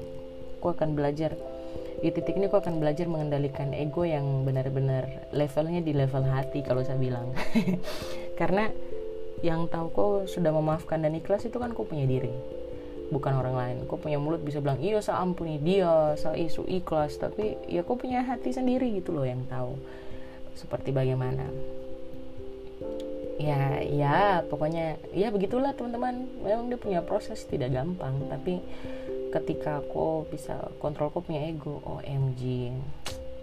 kau 0.61 0.75
akan 0.75 0.92
belajar. 0.95 1.35
Di 1.99 2.14
titik 2.14 2.38
ini 2.38 2.47
kau 2.47 2.62
akan 2.62 2.78
belajar 2.78 3.11
mengendalikan 3.11 3.75
ego 3.75 4.07
yang 4.07 4.47
benar-benar 4.47 5.30
levelnya 5.35 5.83
di 5.83 5.90
level 5.97 6.23
hati 6.30 6.62
kalau 6.62 6.85
saya 6.87 7.00
bilang. 7.00 7.35
Karena 8.40 8.71
yang 9.42 9.71
tahu 9.71 9.87
kok 9.92 10.11
sudah 10.30 10.50
memaafkan 10.50 11.02
dan 11.02 11.14
ikhlas 11.14 11.47
itu 11.47 11.57
kan 11.57 11.71
kau 11.75 11.87
punya 11.87 12.04
diri. 12.04 12.33
Bukan 13.09 13.33
orang 13.33 13.54
lain. 13.57 13.76
Kau 13.88 13.97
punya 13.97 14.21
mulut 14.21 14.45
bisa 14.45 14.61
bilang 14.61 14.83
iya 14.83 15.00
saya 15.00 15.25
ampuni 15.25 15.57
dia 15.62 16.18
saya 16.18 16.37
isu 16.37 16.66
ikhlas. 16.68 17.16
Tapi 17.16 17.57
ya 17.71 17.87
kau 17.87 17.97
punya 17.97 18.26
hati 18.26 18.52
sendiri 18.52 18.90
gitu 18.99 19.16
loh 19.16 19.25
yang 19.25 19.47
tahu 19.49 19.78
seperti 20.59 20.92
bagaimana. 20.92 21.47
Ya 23.38 23.78
ya 23.87 24.42
pokoknya 24.45 24.99
ya 25.14 25.30
begitulah 25.30 25.73
teman-teman. 25.73 26.26
Memang 26.42 26.68
dia 26.68 26.78
punya 26.78 27.00
proses 27.00 27.47
tidak 27.47 27.73
gampang. 27.73 28.28
Tapi 28.28 28.61
ketika 29.33 29.80
kau 29.88 30.26
bisa 30.28 30.68
kontrol 30.83 31.09
kau 31.14 31.25
punya 31.25 31.49
ego. 31.49 31.80
OMG 31.87 32.75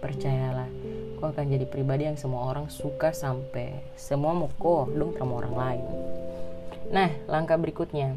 percayalah 0.06 0.70
kau 1.18 1.34
akan 1.34 1.50
jadi 1.50 1.66
pribadi 1.66 2.06
yang 2.06 2.14
semua 2.14 2.46
orang 2.46 2.70
suka 2.70 3.10
sampai 3.10 3.82
semua 3.98 4.36
mau 4.36 4.46
kok 4.46 4.92
dong 4.94 5.16
sama 5.18 5.42
orang 5.42 5.54
lain. 5.58 5.84
Nah 6.94 7.10
langkah 7.26 7.58
berikutnya. 7.58 8.14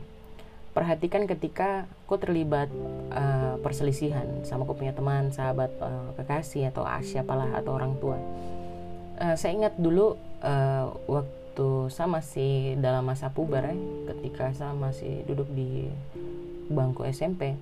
Perhatikan 0.70 1.26
ketika 1.26 1.90
kau 2.06 2.22
terlibat 2.22 2.70
uh, 3.10 3.58
perselisihan 3.66 4.46
sama 4.46 4.70
kau 4.70 4.78
punya 4.78 4.94
teman 4.94 5.34
sahabat 5.34 5.74
uh, 5.82 6.14
kekasih 6.22 6.70
atau 6.70 6.86
ah, 6.86 7.02
siapalah 7.02 7.50
atau 7.58 7.74
orang 7.74 7.98
tua. 7.98 8.22
Uh, 9.18 9.34
saya 9.34 9.58
ingat 9.58 9.74
dulu 9.82 10.14
uh, 10.46 10.86
waktu 11.10 11.70
saya 11.90 12.08
masih 12.08 12.78
dalam 12.78 13.04
masa 13.04 13.34
puber 13.34 13.66
ya, 13.66 13.76
ketika 14.14 14.54
saya 14.54 14.72
masih 14.78 15.26
duduk 15.26 15.50
di 15.52 15.90
bangku 16.70 17.04
SMP 17.10 17.58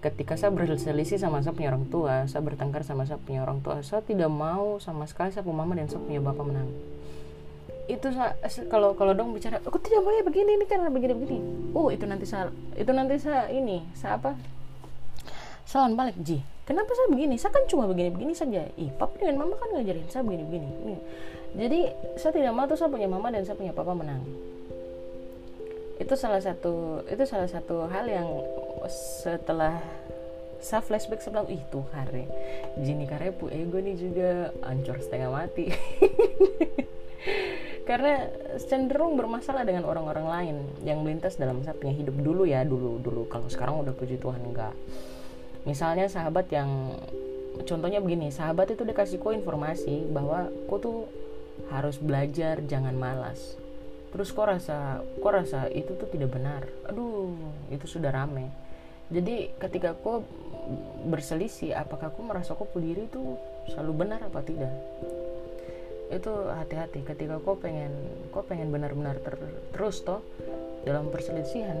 ketika 0.00 0.34
saya 0.36 0.48
berselisih 0.52 1.20
sama 1.20 1.44
saya 1.44 1.52
punya 1.52 1.72
orang 1.72 1.86
tua 1.92 2.24
saya 2.24 2.40
bertengkar 2.40 2.84
sama 2.84 3.04
saya 3.04 3.20
punya 3.20 3.44
orang 3.44 3.60
tua 3.60 3.84
saya 3.84 4.00
tidak 4.00 4.32
mau 4.32 4.80
sama 4.80 5.04
sekali 5.04 5.28
saya 5.28 5.44
punya 5.44 5.58
mama 5.60 5.76
dan 5.76 5.86
saya 5.88 6.00
punya 6.00 6.20
bapak 6.24 6.44
menang. 6.44 6.68
Itu 7.90 8.06
kalau 8.70 8.94
kalau 8.96 9.12
dong 9.12 9.36
bicara 9.36 9.60
aku 9.60 9.76
tidak 9.82 10.06
boleh 10.06 10.22
begini 10.24 10.56
ini 10.56 10.64
karena 10.64 10.88
begini 10.88 11.14
begini. 11.14 11.40
Oh 11.76 11.92
itu 11.92 12.08
nanti 12.08 12.24
saya 12.24 12.48
itu 12.74 12.90
nanti 12.90 13.20
saya 13.20 13.52
ini 13.52 13.84
saya 13.92 14.16
apa? 14.16 14.36
Salam 15.68 15.94
balik 15.94 16.16
ji 16.24 16.40
kenapa 16.64 16.90
saya 16.96 17.08
begini? 17.12 17.36
Saya 17.36 17.52
kan 17.52 17.68
cuma 17.68 17.84
begini 17.84 18.08
begini 18.08 18.32
saja. 18.32 18.64
Ih 18.80 18.88
papa 18.94 19.20
dengan 19.20 19.44
mama 19.44 19.58
kan 19.60 19.74
ngajarin 19.76 20.06
saya 20.08 20.24
begini 20.24 20.42
begini 20.48 20.70
jadi 21.50 21.90
saya 22.14 22.30
tidak 22.30 22.52
mau 22.54 22.66
tuh 22.70 22.78
saya 22.78 22.90
punya 22.92 23.10
mama 23.10 23.34
dan 23.34 23.42
saya 23.42 23.58
punya 23.58 23.74
papa 23.74 23.90
menang. 23.90 24.22
Itu 25.98 26.14
salah 26.14 26.38
satu 26.38 27.02
itu 27.10 27.24
salah 27.26 27.50
satu 27.50 27.90
hal 27.90 28.06
yang 28.06 28.28
setelah 28.88 29.76
saya 30.60 30.84
flashback 30.84 31.24
sebelum 31.24 31.48
ih 31.48 31.64
tuh 31.72 31.88
hari 31.96 32.28
Jini 32.76 33.08
Karepu 33.08 33.48
ego 33.48 33.80
nih 33.80 33.96
juga 33.96 34.52
ancur 34.60 35.00
setengah 35.00 35.32
mati. 35.32 35.72
Karena 37.88 38.28
cenderung 38.60 39.18
bermasalah 39.18 39.66
dengan 39.66 39.88
orang-orang 39.88 40.26
lain 40.28 40.56
yang 40.86 41.02
melintas 41.02 41.40
dalam 41.40 41.64
saya 41.64 41.74
punya 41.74 41.96
hidup 41.96 42.14
dulu 42.20 42.46
ya 42.46 42.62
dulu 42.62 43.00
dulu. 43.00 43.26
Kalau 43.26 43.48
sekarang 43.50 43.82
udah 43.82 43.96
puji 43.96 44.20
Tuhan 44.20 44.40
enggak. 44.46 44.76
Misalnya 45.64 46.06
sahabat 46.06 46.46
yang 46.52 46.94
contohnya 47.66 47.98
begini 47.98 48.30
sahabat 48.30 48.72
itu 48.72 48.86
dikasih 48.86 49.18
kok 49.18 49.34
informasi 49.34 50.06
bahwa 50.12 50.52
kok 50.70 50.80
tuh 50.84 51.08
harus 51.72 51.98
belajar 51.98 52.62
jangan 52.68 52.94
malas. 52.94 53.58
Terus 54.12 54.30
kok 54.30 54.46
rasa 54.46 55.02
kok 55.02 55.32
rasa 55.32 55.66
itu 55.72 55.96
tuh 55.96 56.06
tidak 56.12 56.36
benar? 56.36 56.68
Aduh 56.86 57.34
itu 57.72 57.90
sudah 57.90 58.12
rame 58.12 58.69
jadi 59.10 59.50
ketika 59.58 59.98
kok 59.98 60.22
berselisih 61.10 61.74
apakah 61.74 62.14
kok 62.14 62.22
merasa 62.22 62.54
kok 62.54 62.70
diri 62.78 63.10
itu 63.10 63.34
selalu 63.74 64.06
benar 64.06 64.22
apa 64.22 64.38
tidak? 64.46 64.70
Itu 66.14 66.46
hati-hati. 66.46 67.02
Ketika 67.02 67.42
kau 67.42 67.58
pengen 67.58 67.90
kau 68.30 68.46
pengen 68.46 68.70
benar-benar 68.70 69.18
ter, 69.18 69.34
terus 69.74 70.02
toh 70.06 70.22
dalam 70.86 71.10
perselisihan 71.10 71.78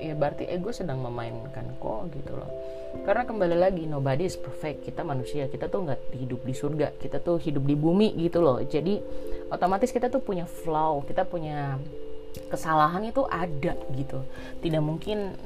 ya 0.00 0.16
berarti 0.16 0.48
ego 0.48 0.72
sedang 0.72 1.02
memainkan 1.02 1.66
kok 1.82 2.14
gitu 2.14 2.38
loh. 2.38 2.50
Karena 3.02 3.26
kembali 3.26 3.56
lagi 3.58 3.84
nobody 3.90 4.30
is 4.30 4.38
perfect. 4.38 4.86
Kita 4.86 5.02
manusia 5.02 5.50
kita 5.50 5.66
tuh 5.66 5.90
nggak 5.90 6.14
hidup 6.14 6.46
di 6.46 6.54
surga. 6.54 6.94
Kita 6.94 7.18
tuh 7.18 7.42
hidup 7.42 7.66
di 7.66 7.74
bumi 7.74 8.14
gitu 8.22 8.38
loh. 8.38 8.62
Jadi 8.62 9.02
otomatis 9.50 9.90
kita 9.90 10.06
tuh 10.06 10.22
punya 10.22 10.46
flow 10.46 11.02
kita 11.02 11.26
punya 11.26 11.74
kesalahan 12.50 13.06
itu 13.06 13.22
ada 13.30 13.78
gitu. 13.94 14.26
Tidak 14.58 14.82
mungkin 14.82 15.38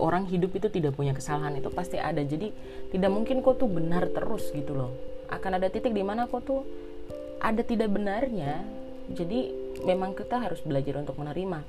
orang 0.00 0.24
hidup 0.26 0.56
itu 0.56 0.72
tidak 0.72 0.96
punya 0.96 1.12
kesalahan 1.12 1.54
itu 1.60 1.68
pasti 1.68 2.00
ada. 2.00 2.24
Jadi 2.24 2.50
tidak 2.90 3.10
mungkin 3.12 3.44
kok 3.44 3.60
tuh 3.60 3.68
benar 3.68 4.08
terus 4.08 4.48
gitu 4.50 4.72
loh. 4.72 4.96
Akan 5.28 5.54
ada 5.54 5.68
titik 5.68 5.92
di 5.92 6.00
mana 6.00 6.24
kok 6.24 6.48
tuh 6.48 6.64
ada 7.38 7.60
tidak 7.60 7.92
benarnya. 7.92 8.64
Jadi 9.12 9.52
memang 9.84 10.16
kita 10.16 10.40
harus 10.40 10.64
belajar 10.64 10.98
untuk 10.98 11.20
menerima. 11.20 11.60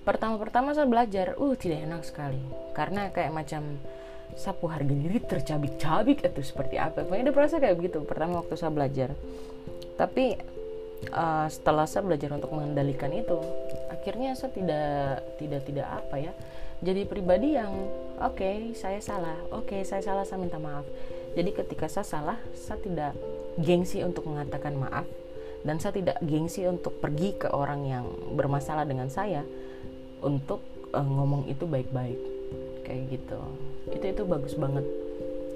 Pertama-pertama 0.00 0.72
saya 0.72 0.88
belajar 0.88 1.36
uh 1.36 1.54
tidak 1.58 1.84
enak 1.84 2.02
sekali. 2.06 2.40
Karena 2.72 3.10
kayak 3.10 3.34
macam 3.34 3.82
sapu 4.38 4.70
harga 4.70 4.94
diri 4.94 5.18
tercabik-cabik 5.18 6.22
itu 6.22 6.42
seperti 6.46 6.78
apa. 6.78 7.02
Pokoknya 7.02 7.30
dia 7.30 7.34
merasa 7.34 7.58
kayak 7.58 7.76
begitu 7.76 7.98
pertama 8.06 8.40
waktu 8.40 8.54
saya 8.54 8.70
belajar. 8.70 9.10
Tapi 9.98 10.38
uh, 11.12 11.46
setelah 11.50 11.84
saya 11.84 12.06
belajar 12.06 12.30
untuk 12.32 12.54
mengendalikan 12.54 13.10
itu 13.12 13.36
akhirnya 14.00 14.32
saya 14.32 14.48
tidak 14.56 15.20
tidak 15.36 15.60
tidak 15.68 15.86
apa 15.92 16.16
ya. 16.16 16.32
Jadi 16.80 17.04
pribadi 17.04 17.60
yang 17.60 17.68
oke 18.16 18.40
okay, 18.40 18.72
saya 18.72 19.04
salah. 19.04 19.36
Oke 19.52 19.76
okay, 19.76 19.80
saya 19.84 20.00
salah 20.00 20.24
saya 20.24 20.40
minta 20.40 20.56
maaf. 20.56 20.88
Jadi 21.36 21.52
ketika 21.52 21.84
saya 21.92 22.08
salah 22.08 22.38
saya 22.56 22.80
tidak 22.80 23.12
gengsi 23.60 24.00
untuk 24.00 24.24
mengatakan 24.24 24.80
maaf. 24.80 25.04
Dan 25.60 25.76
saya 25.76 25.92
tidak 25.92 26.16
gengsi 26.24 26.64
untuk 26.64 26.96
pergi 27.04 27.36
ke 27.36 27.52
orang 27.52 27.84
yang 27.84 28.08
bermasalah 28.32 28.88
dengan 28.88 29.12
saya 29.12 29.44
untuk 30.24 30.64
uh, 30.96 31.04
ngomong 31.04 31.52
itu 31.52 31.68
baik-baik. 31.68 32.16
Kayak 32.88 33.20
gitu. 33.20 33.40
Itu 33.92 34.04
itu 34.08 34.22
bagus 34.24 34.56
banget. 34.56 34.88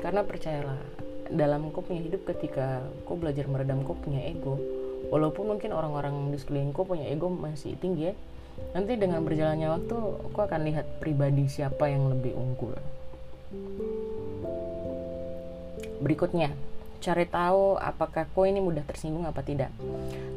Karena 0.04 0.20
percayalah 0.20 0.76
dalam 1.32 1.72
kau 1.72 1.80
punya 1.80 2.04
hidup 2.04 2.28
ketika 2.28 2.84
kau 3.08 3.16
belajar 3.16 3.48
meredam 3.48 3.80
kau 3.88 3.96
punya 3.96 4.28
ego 4.28 4.60
walaupun 5.08 5.56
mungkin 5.56 5.72
orang-orang 5.72 6.28
di 6.28 6.36
sekeliling 6.36 6.76
kau 6.76 6.84
punya 6.84 7.08
ego 7.08 7.32
masih 7.32 7.76
tinggi 7.80 8.12
ya 8.12 8.14
nanti 8.74 8.98
dengan 8.98 9.22
berjalannya 9.22 9.68
waktu 9.70 9.96
kau 10.34 10.42
akan 10.42 10.62
lihat 10.66 10.86
pribadi 10.98 11.46
siapa 11.46 11.90
yang 11.90 12.10
lebih 12.10 12.34
unggul 12.34 12.74
berikutnya 16.02 16.52
cari 17.04 17.28
tahu 17.28 17.76
apakah 17.76 18.24
kau 18.32 18.48
ini 18.48 18.64
mudah 18.64 18.80
tersinggung 18.88 19.28
apa 19.28 19.44
tidak. 19.44 19.68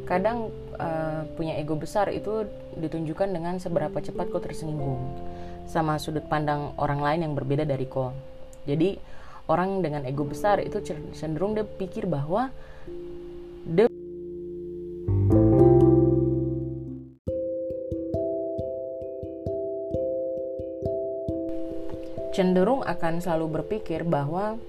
Kadang 0.03 0.51
uh, 0.75 1.23
punya 1.39 1.55
ego 1.55 1.79
besar 1.79 2.11
itu 2.11 2.43
ditunjukkan 2.75 3.31
dengan 3.31 3.55
seberapa 3.55 3.95
cepat 4.03 4.27
kau 4.27 4.43
tersinggung 4.43 4.99
sama 5.63 5.95
sudut 5.95 6.27
pandang 6.27 6.75
orang 6.75 6.99
lain 6.99 7.19
yang 7.23 7.33
berbeda 7.39 7.63
dari 7.63 7.87
kau. 7.87 8.11
Jadi 8.67 8.99
orang 9.47 9.79
dengan 9.79 10.03
ego 10.03 10.27
besar 10.27 10.59
itu 10.59 10.83
cenderung 11.15 11.55
dia 11.55 11.63
pikir 11.63 12.03
bahwa 12.03 12.51
cenderung 22.37 22.85
akan 22.85 23.17
selalu 23.17 23.61
berpikir 23.61 24.05
bahwa 24.05 24.61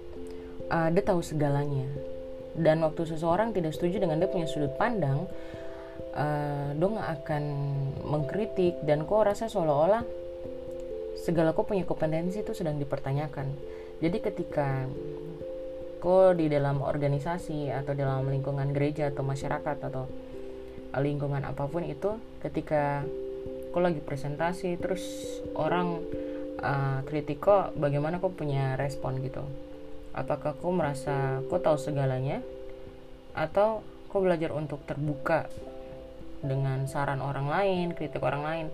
uh, 0.73 0.89
dia 0.89 1.05
tahu 1.05 1.21
segalanya. 1.21 1.85
Dan 2.57 2.81
waktu 2.81 3.05
seseorang 3.05 3.53
tidak 3.53 3.77
setuju 3.77 4.01
dengan 4.01 4.17
dia 4.17 4.33
punya 4.33 4.49
sudut 4.49 4.73
pandang 4.81 5.29
uh, 6.17 6.73
dong 6.81 6.97
akan 6.97 7.45
mengkritik 8.09 8.81
dan 8.89 9.05
kok 9.05 9.29
rasa 9.29 9.53
seolah-olah 9.53 10.01
segala 11.21 11.53
kok 11.53 11.69
punya 11.69 11.85
kompetensi 11.85 12.41
itu 12.41 12.57
sedang 12.57 12.81
dipertanyakan. 12.81 13.53
Jadi 14.01 14.17
ketika 14.25 14.89
kok 16.01 16.41
di 16.41 16.49
dalam 16.49 16.81
organisasi 16.81 17.69
atau 17.69 17.93
dalam 17.93 18.25
lingkungan 18.33 18.73
gereja 18.73 19.13
atau 19.13 19.27
masyarakat 19.27 19.77
atau 19.93 20.09
lingkungan 20.97 21.45
apa 21.45 21.69
pun 21.69 21.85
itu 21.85 22.17
ketika 22.41 23.05
kok 23.75 23.83
lagi 23.83 24.01
presentasi 24.01 24.81
terus 24.81 25.05
orang 25.53 26.01
uh, 26.63 27.01
kritik 27.07 27.43
kok 27.43 27.75
bagaimana 27.79 28.19
kok 28.19 28.35
punya 28.35 28.75
respon 28.75 29.23
gitu. 29.23 29.43
Apakah 30.15 30.59
kau 30.59 30.75
merasa 30.75 31.39
kau 31.47 31.63
tahu 31.63 31.79
segalanya 31.79 32.43
atau 33.35 33.87
kau 34.11 34.25
belajar 34.25 34.51
untuk 34.51 34.83
terbuka 34.89 35.47
dengan 36.43 36.87
saran 36.91 37.23
orang 37.23 37.47
lain 37.47 37.87
kritik 37.95 38.23
orang 38.23 38.43
lain? 38.43 38.67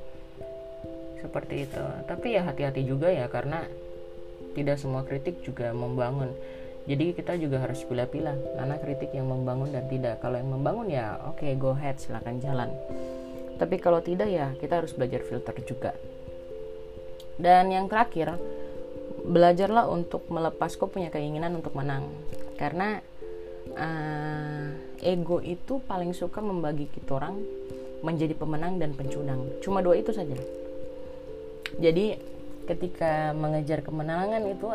Seperti 1.20 1.68
itu. 1.68 1.84
Tapi 2.04 2.36
ya 2.36 2.44
hati-hati 2.44 2.84
juga 2.84 3.08
ya 3.08 3.28
karena 3.28 3.64
tidak 4.52 4.76
semua 4.80 5.04
kritik 5.04 5.40
juga 5.44 5.72
membangun. 5.72 6.32
Jadi 6.84 7.16
kita 7.16 7.40
juga 7.40 7.64
harus 7.64 7.80
pilih-pilih 7.80 8.60
mana 8.60 8.76
kritik 8.76 9.08
yang 9.16 9.24
membangun 9.32 9.72
dan 9.72 9.88
tidak. 9.88 10.20
Kalau 10.20 10.36
yang 10.36 10.52
membangun 10.52 10.92
ya 10.92 11.16
oke 11.24 11.40
okay, 11.40 11.56
go 11.56 11.72
ahead 11.72 11.96
silahkan 11.96 12.36
jalan. 12.44 12.68
Tapi 13.56 13.80
kalau 13.80 14.04
tidak 14.04 14.28
ya 14.28 14.52
kita 14.60 14.84
harus 14.84 14.92
belajar 14.92 15.24
filter 15.24 15.56
juga 15.64 15.92
dan 17.40 17.70
yang 17.70 17.90
terakhir 17.90 18.38
belajarlah 19.24 19.88
untuk 19.88 20.28
melepas 20.28 20.76
kau 20.76 20.86
punya 20.86 21.08
keinginan 21.08 21.56
untuk 21.56 21.72
menang. 21.72 22.06
Karena 22.60 23.00
uh, 23.74 24.66
ego 25.00 25.40
itu 25.40 25.80
paling 25.84 26.12
suka 26.12 26.44
membagi 26.44 26.86
kita 26.92 27.16
orang 27.18 27.40
menjadi 28.04 28.36
pemenang 28.36 28.76
dan 28.76 28.92
pencunang 28.92 29.48
cuma 29.64 29.80
dua 29.80 29.96
itu 29.96 30.12
saja. 30.12 30.36
Jadi 31.80 32.20
ketika 32.68 33.32
mengejar 33.32 33.80
kemenangan 33.80 34.44
itu 34.48 34.66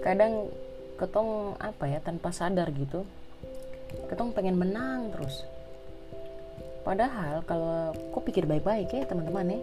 kadang 0.00 0.48
ketong 0.96 1.56
apa 1.60 1.84
ya 1.88 1.98
tanpa 2.00 2.32
sadar 2.32 2.72
gitu 2.72 3.04
ketong 4.08 4.32
pengen 4.32 4.56
menang 4.56 5.12
terus. 5.12 5.44
Padahal 6.82 7.42
kalau 7.44 7.92
kau 8.14 8.22
pikir 8.22 8.46
baik-baik 8.46 8.88
ya 8.94 9.04
teman-teman 9.04 9.58
ya 9.58 9.60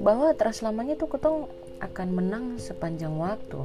bahwa 0.00 0.32
terus 0.34 0.64
lamanya 0.64 0.98
tuh 0.98 1.08
ketong 1.10 1.46
akan 1.82 2.08
menang 2.12 2.44
sepanjang 2.56 3.14
waktu. 3.14 3.60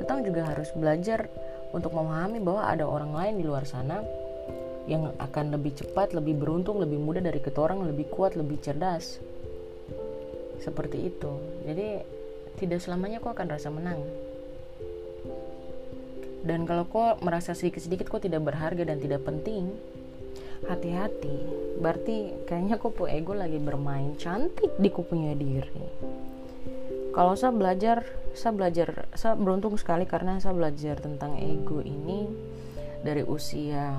Kita 0.00 0.20
juga 0.24 0.50
harus 0.50 0.70
belajar 0.74 1.30
untuk 1.74 1.94
memahami 1.94 2.38
bahwa 2.38 2.70
ada 2.70 2.84
orang 2.86 3.12
lain 3.14 3.34
di 3.42 3.44
luar 3.46 3.66
sana 3.66 4.02
yang 4.84 5.16
akan 5.16 5.56
lebih 5.56 5.74
cepat, 5.80 6.12
lebih 6.12 6.36
beruntung, 6.36 6.76
lebih 6.76 7.00
mudah 7.00 7.24
dari 7.24 7.40
kita 7.40 7.56
orang, 7.56 7.84
lebih 7.88 8.08
kuat, 8.12 8.36
lebih 8.36 8.60
cerdas. 8.60 9.18
Seperti 10.60 11.08
itu. 11.08 11.32
Jadi 11.64 12.04
tidak 12.60 12.80
selamanya 12.84 13.18
kau 13.18 13.32
akan 13.32 13.48
rasa 13.48 13.68
menang. 13.72 14.00
Dan 16.44 16.68
kalau 16.68 16.84
kau 16.84 17.16
merasa 17.24 17.56
sedikit-sedikit 17.56 18.12
kau 18.12 18.20
tidak 18.20 18.44
berharga 18.44 18.84
dan 18.84 19.00
tidak 19.00 19.24
penting, 19.24 19.72
hati-hati. 20.66 21.36
Berarti 21.78 22.46
kayaknya 22.48 22.80
kau 22.80 22.92
ego 23.06 23.36
lagi 23.36 23.60
bermain 23.60 24.16
cantik 24.16 24.72
di 24.80 24.88
kupunya 24.88 25.36
diri. 25.36 25.84
Kalau 27.14 27.38
saya 27.38 27.54
belajar 27.54 28.02
saya 28.34 28.52
belajar 28.52 29.06
saya 29.14 29.38
beruntung 29.38 29.78
sekali 29.78 30.04
karena 30.04 30.42
saya 30.42 30.58
belajar 30.58 30.98
tentang 30.98 31.38
ego 31.38 31.78
ini 31.78 32.26
dari 33.06 33.22
usia 33.22 33.94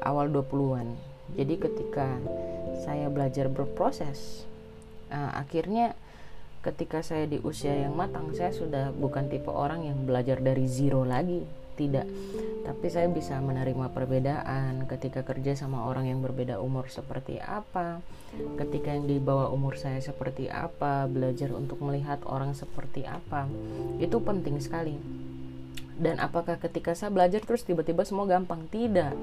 awal 0.00 0.32
20-an 0.32 0.94
jadi 1.36 1.54
ketika 1.58 2.16
saya 2.80 3.12
belajar 3.12 3.52
berproses 3.52 4.48
uh, 5.12 5.36
akhirnya 5.36 5.92
ketika 6.64 7.04
saya 7.04 7.28
di 7.28 7.42
usia 7.44 7.76
yang 7.76 7.92
matang 7.92 8.32
saya 8.32 8.54
sudah 8.54 8.88
bukan 8.94 9.28
tipe 9.28 9.52
orang 9.52 9.84
yang 9.84 10.08
belajar 10.08 10.40
dari 10.40 10.64
zero 10.64 11.04
lagi 11.04 11.44
tidak. 11.76 12.08
Tapi 12.64 12.86
saya 12.88 13.10
bisa 13.12 13.36
menerima 13.42 13.92
perbedaan 13.92 14.88
ketika 14.88 15.20
kerja 15.20 15.52
sama 15.52 15.84
orang 15.84 16.08
yang 16.08 16.24
berbeda 16.24 16.62
umur 16.62 16.88
seperti 16.88 17.36
apa 17.42 18.00
ketika 18.58 18.90
yang 18.90 19.06
di 19.06 19.22
bawah 19.22 19.50
umur 19.50 19.78
saya 19.78 20.02
seperti 20.02 20.50
apa 20.50 21.06
belajar 21.06 21.54
untuk 21.54 21.78
melihat 21.82 22.22
orang 22.26 22.54
seperti 22.54 23.06
apa. 23.06 23.46
Itu 24.02 24.22
penting 24.22 24.58
sekali. 24.58 24.98
Dan 25.94 26.18
apakah 26.18 26.58
ketika 26.58 26.98
saya 26.98 27.14
belajar 27.14 27.38
terus 27.46 27.62
tiba-tiba 27.62 28.02
semua 28.02 28.26
gampang? 28.26 28.66
Tidak. 28.66 29.14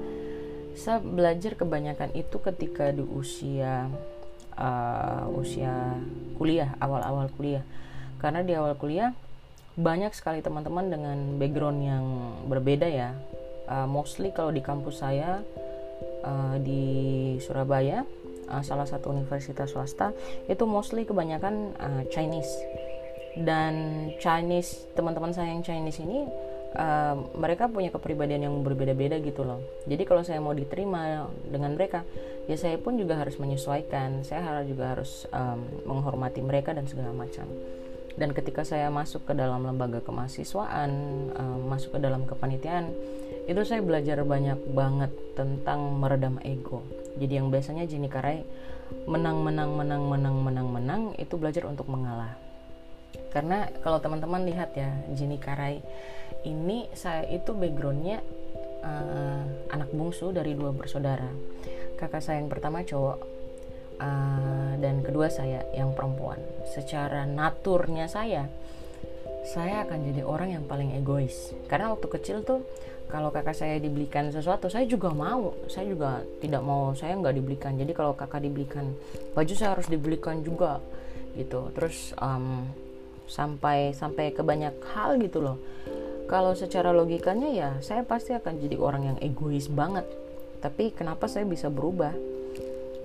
Saya 0.72 1.04
belajar 1.04 1.52
kebanyakan 1.52 2.16
itu 2.16 2.40
ketika 2.40 2.88
di 2.88 3.04
usia 3.04 3.92
uh, 4.56 5.28
usia 5.36 6.00
kuliah 6.40 6.72
awal-awal 6.80 7.28
kuliah. 7.36 7.64
Karena 8.16 8.40
di 8.40 8.56
awal 8.56 8.78
kuliah 8.80 9.12
banyak 9.78 10.12
sekali 10.12 10.44
teman-teman 10.44 10.92
dengan 10.92 11.18
background 11.40 11.80
yang 11.80 12.04
berbeda 12.44 12.88
ya. 12.88 13.16
Uh, 13.64 13.88
mostly 13.88 14.34
kalau 14.34 14.52
di 14.52 14.60
kampus 14.60 15.00
saya 15.00 15.40
uh, 16.26 16.56
di 16.60 16.84
Surabaya 17.40 18.04
uh, 18.52 18.60
salah 18.60 18.84
satu 18.84 19.14
universitas 19.14 19.72
swasta 19.72 20.12
itu 20.50 20.68
mostly 20.68 21.08
kebanyakan 21.08 21.72
uh, 21.80 22.02
Chinese. 22.12 22.52
Dan 23.32 23.72
Chinese 24.20 24.92
teman-teman 24.92 25.32
saya 25.32 25.56
yang 25.56 25.64
Chinese 25.64 26.04
ini 26.04 26.28
uh, 26.76 27.16
mereka 27.32 27.64
punya 27.64 27.88
kepribadian 27.88 28.44
yang 28.44 28.54
berbeda-beda 28.60 29.16
gitu 29.24 29.40
loh. 29.40 29.64
Jadi 29.88 30.04
kalau 30.04 30.20
saya 30.20 30.36
mau 30.44 30.52
diterima 30.52 31.32
dengan 31.48 31.72
mereka 31.72 32.04
ya 32.44 32.60
saya 32.60 32.76
pun 32.76 33.00
juga 33.00 33.16
harus 33.16 33.40
menyesuaikan. 33.40 34.20
Saya 34.20 34.44
harus 34.44 34.68
juga 34.68 34.92
harus 34.92 35.24
um, 35.32 35.64
menghormati 35.88 36.44
mereka 36.44 36.76
dan 36.76 36.84
segala 36.84 37.16
macam 37.16 37.48
dan 38.16 38.36
ketika 38.36 38.62
saya 38.62 38.92
masuk 38.92 39.24
ke 39.24 39.32
dalam 39.32 39.64
lembaga 39.64 40.04
kemahasiswaan 40.04 40.90
uh, 41.32 41.58
masuk 41.64 41.96
ke 41.96 42.00
dalam 42.02 42.28
kepanitiaan 42.28 42.92
itu 43.48 43.58
saya 43.66 43.82
belajar 43.82 44.22
banyak 44.22 44.58
banget 44.70 45.10
tentang 45.34 45.98
meredam 45.98 46.38
ego. 46.46 46.86
Jadi 47.18 47.42
yang 47.42 47.50
biasanya 47.50 47.90
Jenny 47.90 48.06
Karai 48.06 48.46
menang 49.08 49.42
menang 49.42 49.74
menang 49.74 50.06
menang 50.06 50.36
menang 50.38 50.68
menang 50.70 51.02
itu 51.18 51.34
belajar 51.34 51.66
untuk 51.66 51.90
mengalah. 51.90 52.38
Karena 53.34 53.66
kalau 53.82 53.98
teman-teman 53.98 54.46
lihat 54.46 54.76
ya 54.78 54.92
Jenny 55.16 55.42
Karai 55.42 55.82
ini 56.46 56.86
saya 56.94 57.26
itu 57.26 57.50
backgroundnya 57.50 58.22
uh, 58.86 59.42
anak 59.74 59.90
bungsu 59.90 60.30
dari 60.30 60.54
dua 60.54 60.70
bersaudara. 60.70 61.28
Kakak 61.98 62.22
saya 62.22 62.38
yang 62.38 62.50
pertama 62.50 62.86
cowok 62.86 63.41
uh, 64.00 64.72
dan 64.78 65.02
kedua 65.04 65.28
saya 65.28 65.66
yang 65.74 65.92
perempuan. 65.92 66.38
Secara 66.68 67.28
naturnya 67.28 68.08
saya 68.08 68.48
saya 69.42 69.82
akan 69.82 69.98
jadi 70.06 70.22
orang 70.22 70.54
yang 70.54 70.64
paling 70.70 70.94
egois. 70.94 71.50
Karena 71.66 71.90
waktu 71.90 72.06
kecil 72.06 72.46
tuh 72.46 72.62
kalau 73.10 73.28
kakak 73.34 73.58
saya 73.58 73.76
dibelikan 73.82 74.30
sesuatu 74.30 74.70
saya 74.70 74.86
juga 74.86 75.10
mau. 75.10 75.52
Saya 75.66 75.90
juga 75.90 76.22
tidak 76.38 76.62
mau 76.62 76.94
saya 76.94 77.18
nggak 77.18 77.34
dibelikan. 77.42 77.74
Jadi 77.74 77.92
kalau 77.92 78.14
kakak 78.14 78.46
dibelikan 78.46 78.94
baju 79.34 79.52
saya 79.52 79.74
harus 79.74 79.90
dibelikan 79.90 80.40
juga 80.46 80.78
gitu. 81.34 81.74
Terus 81.74 82.14
um, 82.22 82.70
sampai 83.26 83.92
sampai 83.92 84.30
ke 84.30 84.46
banyak 84.46 84.78
hal 84.94 85.18
gitu 85.18 85.42
loh. 85.42 85.58
Kalau 86.30 86.54
secara 86.54 86.94
logikanya 86.94 87.50
ya 87.50 87.70
saya 87.82 88.06
pasti 88.06 88.32
akan 88.32 88.62
jadi 88.62 88.78
orang 88.78 89.02
yang 89.14 89.18
egois 89.18 89.66
banget. 89.66 90.06
Tapi 90.62 90.94
kenapa 90.94 91.26
saya 91.26 91.42
bisa 91.42 91.66
berubah 91.66 92.14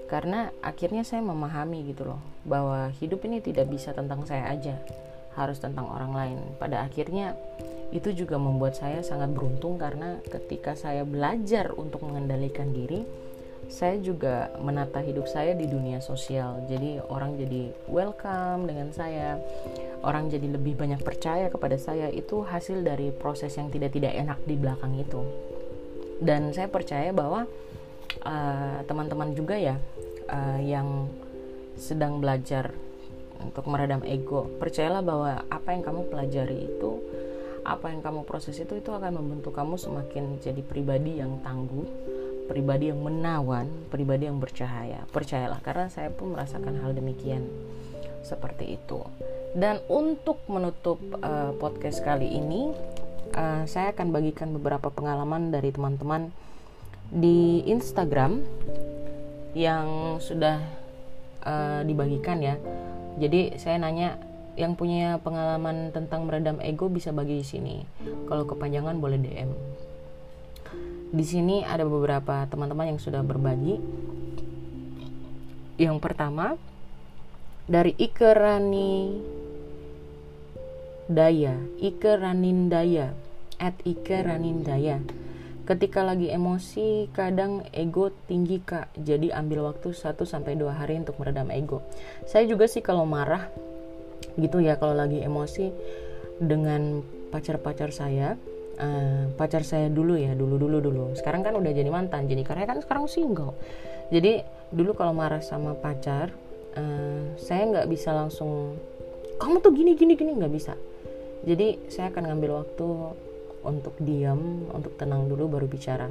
karena 0.08 0.56
akhirnya 0.64 1.04
saya 1.04 1.20
memahami 1.20 1.92
gitu 1.92 2.08
loh 2.08 2.24
bahwa 2.48 2.92
hidup 3.00 3.28
ini 3.28 3.44
tidak 3.44 3.68
bisa 3.68 3.92
tentang 3.92 4.24
saya 4.24 4.48
aja 4.52 4.80
harus 5.38 5.62
tentang 5.62 5.86
orang 5.86 6.12
lain. 6.16 6.40
Pada 6.58 6.82
akhirnya 6.82 7.38
itu 7.94 8.12
juga 8.12 8.36
membuat 8.42 8.76
saya 8.76 9.06
sangat 9.06 9.32
beruntung 9.32 9.78
karena 9.78 10.20
ketika 10.28 10.74
saya 10.74 11.08
belajar 11.08 11.72
untuk 11.78 12.04
mengendalikan 12.04 12.74
diri 12.74 13.06
saya 13.68 14.00
juga 14.00 14.48
menata 14.64 15.04
hidup 15.04 15.28
saya 15.28 15.52
di 15.52 15.68
dunia 15.68 16.00
sosial. 16.00 16.64
Jadi 16.72 17.04
orang 17.12 17.36
jadi 17.36 17.76
welcome 17.92 18.64
dengan 18.64 18.96
saya 18.96 19.36
orang 20.08 20.32
jadi 20.32 20.56
lebih 20.56 20.80
banyak 20.80 21.04
percaya 21.04 21.52
kepada 21.52 21.76
saya 21.76 22.08
itu 22.08 22.48
hasil 22.48 22.80
dari 22.80 23.12
proses 23.12 23.60
yang 23.60 23.68
tidak 23.68 23.92
tidak 23.92 24.16
enak 24.16 24.40
di 24.48 24.56
belakang 24.56 24.96
itu. 24.96 25.20
Dan 26.24 26.56
saya 26.56 26.72
percaya 26.72 27.12
bahwa 27.12 27.46
uh, 28.24 28.80
teman-teman 28.88 29.36
juga 29.36 29.60
ya 29.60 29.76
uh, 30.30 30.60
yang 30.62 31.12
sedang 31.78 32.20
belajar 32.24 32.74
untuk 33.42 33.70
meredam 33.70 34.02
ego. 34.04 34.50
Percayalah 34.58 35.02
bahwa 35.06 35.32
apa 35.48 35.70
yang 35.74 35.84
kamu 35.86 36.02
pelajari 36.10 36.58
itu 36.68 36.92
apa 37.68 37.92
yang 37.92 38.00
kamu 38.00 38.24
proses 38.24 38.56
itu 38.64 38.80
itu 38.80 38.96
akan 38.96 39.20
membentuk 39.20 39.52
kamu 39.52 39.76
semakin 39.76 40.40
jadi 40.40 40.64
pribadi 40.64 41.20
yang 41.20 41.44
tangguh 41.44 41.84
pribadi 42.48 42.88
yang 42.90 43.04
menawan 43.04 43.68
pribadi 43.92 44.26
yang 44.26 44.40
bercahaya. 44.40 45.04
Percayalah 45.12 45.60
karena 45.60 45.92
saya 45.92 46.08
pun 46.10 46.32
merasakan 46.32 46.80
hal 46.80 46.96
demikian 46.96 47.44
seperti 48.24 48.80
itu. 48.80 49.04
Dan 49.52 49.84
untuk 49.92 50.40
menutup 50.48 50.98
uh, 51.20 51.52
podcast 51.60 52.00
kali 52.02 52.32
ini 52.32 52.72
uh, 53.36 53.68
saya 53.68 53.92
akan 53.92 54.16
bagikan 54.16 54.56
beberapa 54.56 54.88
pengalaman 54.88 55.52
dari 55.52 55.76
teman-teman 55.76 56.32
di 57.12 57.64
Instagram 57.68 58.44
yang 59.54 60.18
sudah 60.20 60.60
uh, 61.46 61.82
dibagikan 61.86 62.42
ya. 62.42 62.56
Jadi 63.18 63.56
saya 63.62 63.80
nanya 63.80 64.18
yang 64.58 64.74
punya 64.74 65.22
pengalaman 65.22 65.94
tentang 65.94 66.26
meredam 66.26 66.58
ego 66.60 66.90
bisa 66.90 67.14
bagi 67.14 67.40
di 67.40 67.46
sini. 67.46 67.76
Kalau 68.26 68.50
kepanjangan 68.50 68.98
boleh 68.98 69.22
DM. 69.22 69.52
Di 71.08 71.24
sini 71.24 71.64
ada 71.64 71.88
beberapa 71.88 72.44
teman-teman 72.50 72.98
yang 72.98 73.00
sudah 73.00 73.24
berbagi. 73.24 73.80
Yang 75.78 75.98
pertama 76.02 76.58
dari 77.70 77.94
Ike 77.96 78.34
Rani 78.34 78.92
Daya, 81.08 81.56
Ike 81.80 82.20
Ranindaya, 82.20 83.16
at 83.64 83.80
Ike 83.88 84.28
Ranindaya. 84.28 85.00
Ketika 85.68 86.00
lagi 86.00 86.32
emosi, 86.32 87.12
kadang 87.12 87.60
ego 87.76 88.08
tinggi 88.24 88.64
kak, 88.64 88.96
jadi 88.96 89.36
ambil 89.36 89.68
waktu 89.68 89.92
1 89.92 90.16
sampai 90.24 90.56
dua 90.56 90.72
hari 90.72 90.96
untuk 90.96 91.20
meredam 91.20 91.52
ego. 91.52 91.84
Saya 92.24 92.48
juga 92.48 92.72
sih 92.72 92.80
kalau 92.80 93.04
marah, 93.04 93.52
gitu 94.40 94.64
ya, 94.64 94.80
kalau 94.80 94.96
lagi 94.96 95.20
emosi 95.20 95.68
dengan 96.40 97.04
pacar-pacar 97.36 97.92
saya, 97.92 98.40
uh, 98.80 99.28
pacar 99.36 99.68
saya 99.68 99.92
dulu 99.92 100.16
ya, 100.16 100.32
dulu 100.40 100.56
dulu 100.56 100.80
dulu. 100.80 101.06
Sekarang 101.20 101.44
kan 101.44 101.52
udah 101.60 101.72
jadi 101.76 101.92
mantan, 101.92 102.32
jadi 102.32 102.48
karena 102.48 102.64
kan 102.64 102.80
sekarang 102.80 103.12
single. 103.12 103.52
Jadi 104.08 104.48
dulu 104.72 104.96
kalau 104.96 105.12
marah 105.12 105.44
sama 105.44 105.76
pacar, 105.76 106.32
uh, 106.80 107.36
saya 107.36 107.68
nggak 107.68 107.92
bisa 107.92 108.16
langsung, 108.16 108.80
kamu 109.36 109.60
tuh 109.60 109.76
gini 109.76 110.00
gini 110.00 110.16
gini 110.16 110.32
nggak 110.32 110.54
bisa. 110.56 110.80
Jadi 111.44 111.92
saya 111.92 112.08
akan 112.08 112.32
ngambil 112.32 112.64
waktu 112.64 112.88
untuk 113.68 114.00
diam 114.00 114.72
untuk 114.72 114.96
tenang 114.96 115.28
dulu 115.28 115.60
baru 115.60 115.68
bicara. 115.68 116.08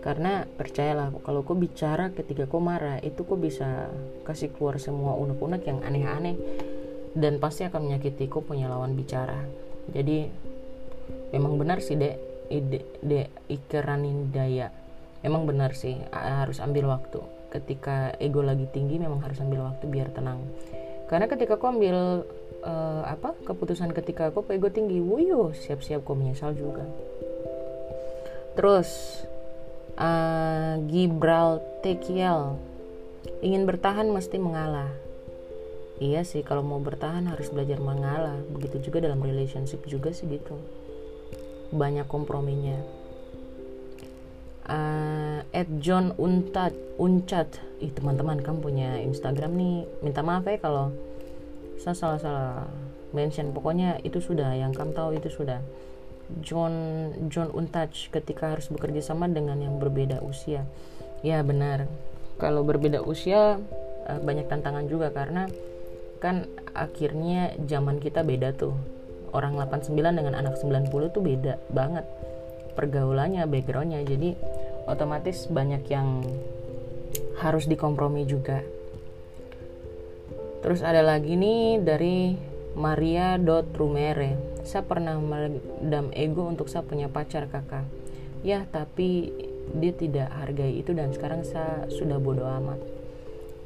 Karena 0.00 0.46
percayalah 0.48 1.12
kalau 1.20 1.44
kau 1.44 1.58
bicara 1.58 2.14
ketika 2.14 2.48
kau 2.48 2.62
marah 2.62 2.96
itu 3.04 3.26
kau 3.26 3.36
bisa 3.36 3.92
kasih 4.24 4.54
keluar 4.54 4.80
semua 4.80 5.12
unek-unek 5.20 5.62
yang 5.68 5.84
aneh-aneh. 5.84 6.36
Dan 7.16 7.40
pasti 7.40 7.64
akan 7.68 7.88
menyakiti 7.88 8.28
kau 8.28 8.40
punya 8.40 8.68
lawan 8.72 8.96
bicara. 8.96 9.44
Jadi 9.92 10.28
memang 11.36 11.60
benar 11.60 11.84
sih 11.84 12.00
dek. 12.00 12.16
Ide 12.46 13.02
de 13.02 13.26
ikeranin 13.50 14.30
daya. 14.30 14.70
Memang 15.26 15.50
benar 15.50 15.74
sih 15.74 15.98
harus 16.14 16.62
ambil 16.62 16.86
waktu. 16.86 17.18
Ketika 17.50 18.14
ego 18.22 18.46
lagi 18.46 18.70
tinggi 18.70 19.02
memang 19.02 19.18
harus 19.26 19.42
ambil 19.42 19.66
waktu 19.66 19.90
biar 19.90 20.14
tenang. 20.14 20.38
Karena 21.10 21.26
ketika 21.26 21.58
kau 21.58 21.74
ambil 21.74 22.22
uh, 22.66 23.02
apa 23.06 23.38
keputusan 23.46 23.94
ketika 23.94 24.34
aku 24.34 24.42
ego 24.50 24.68
tinggi. 24.68 24.98
Wuyo 24.98 25.54
siap-siap 25.54 26.02
kau 26.02 26.18
menyesal 26.18 26.52
juga. 26.58 26.82
Terus 28.58 29.22
uh, 29.94 30.82
Gibral 30.90 31.62
Tekiel 31.80 32.58
ingin 33.40 33.64
bertahan 33.64 34.10
mesti 34.10 34.36
mengalah. 34.42 34.90
Iya 35.96 36.28
sih 36.28 36.44
kalau 36.44 36.60
mau 36.60 36.76
bertahan 36.76 37.24
harus 37.30 37.48
belajar 37.48 37.80
mengalah. 37.80 38.36
Begitu 38.52 38.90
juga 38.90 39.00
dalam 39.00 39.22
relationship 39.22 39.86
juga 39.88 40.12
sih 40.12 40.28
gitu. 40.28 40.58
Banyak 41.72 42.04
komprominya. 42.04 42.76
Uh, 44.66 45.46
at 45.54 45.70
John 45.78 46.12
Untat 46.18 46.74
Uncat. 46.98 47.48
Ih 47.80 47.94
teman-teman 47.94 48.44
kamu 48.44 48.58
punya 48.60 49.00
Instagram 49.00 49.56
nih. 49.56 49.88
Minta 50.04 50.20
maaf 50.20 50.44
ya 50.44 50.60
kalau 50.60 50.92
saya 51.80 51.94
salah 51.96 52.20
salah 52.20 52.52
mention. 53.16 53.52
Pokoknya 53.52 54.00
itu 54.02 54.18
sudah 54.20 54.52
yang 54.56 54.72
kamu 54.76 54.92
tahu 54.92 55.10
itu 55.16 55.28
sudah. 55.30 55.60
John 56.42 56.74
John 57.30 57.54
Untouch 57.54 58.10
ketika 58.10 58.50
harus 58.50 58.66
bekerja 58.66 58.98
sama 58.98 59.30
dengan 59.30 59.62
yang 59.62 59.78
berbeda 59.78 60.20
usia. 60.26 60.66
Ya 61.22 61.40
benar. 61.46 61.86
Kalau 62.36 62.66
berbeda 62.66 63.00
usia 63.06 63.62
uh, 64.10 64.20
banyak 64.20 64.50
tantangan 64.50 64.90
juga 64.90 65.14
karena 65.14 65.46
kan 66.18 66.50
akhirnya 66.74 67.54
zaman 67.64 68.02
kita 68.02 68.26
beda 68.26 68.52
tuh. 68.58 68.74
Orang 69.30 69.60
89 69.60 69.94
dengan 69.94 70.34
anak 70.34 70.58
90 70.58 71.14
tuh 71.14 71.22
beda 71.22 71.60
banget 71.70 72.04
pergaulannya 72.74 73.46
backgroundnya. 73.46 74.02
Jadi 74.02 74.34
otomatis 74.90 75.46
banyak 75.46 75.82
yang 75.88 76.24
harus 77.38 77.68
dikompromi 77.68 78.24
juga 78.24 78.64
terus 80.64 80.80
ada 80.80 81.00
lagi 81.04 81.36
nih 81.36 81.80
dari 81.80 82.36
Maria 82.76 83.40
Dot 83.40 83.72
Rumere 83.72 84.56
saya 84.66 84.82
pernah 84.82 85.14
meredam 85.22 86.10
ego 86.10 86.42
untuk 86.50 86.66
saya 86.66 86.82
punya 86.82 87.06
pacar 87.06 87.46
kakak? 87.46 87.86
Ya 88.42 88.66
tapi 88.66 89.30
dia 89.78 89.94
tidak 89.94 90.26
hargai 90.34 90.82
itu 90.82 90.90
dan 90.90 91.14
sekarang 91.14 91.46
saya 91.46 91.86
sudah 91.86 92.18
bodoh 92.18 92.50
amat. 92.50 92.82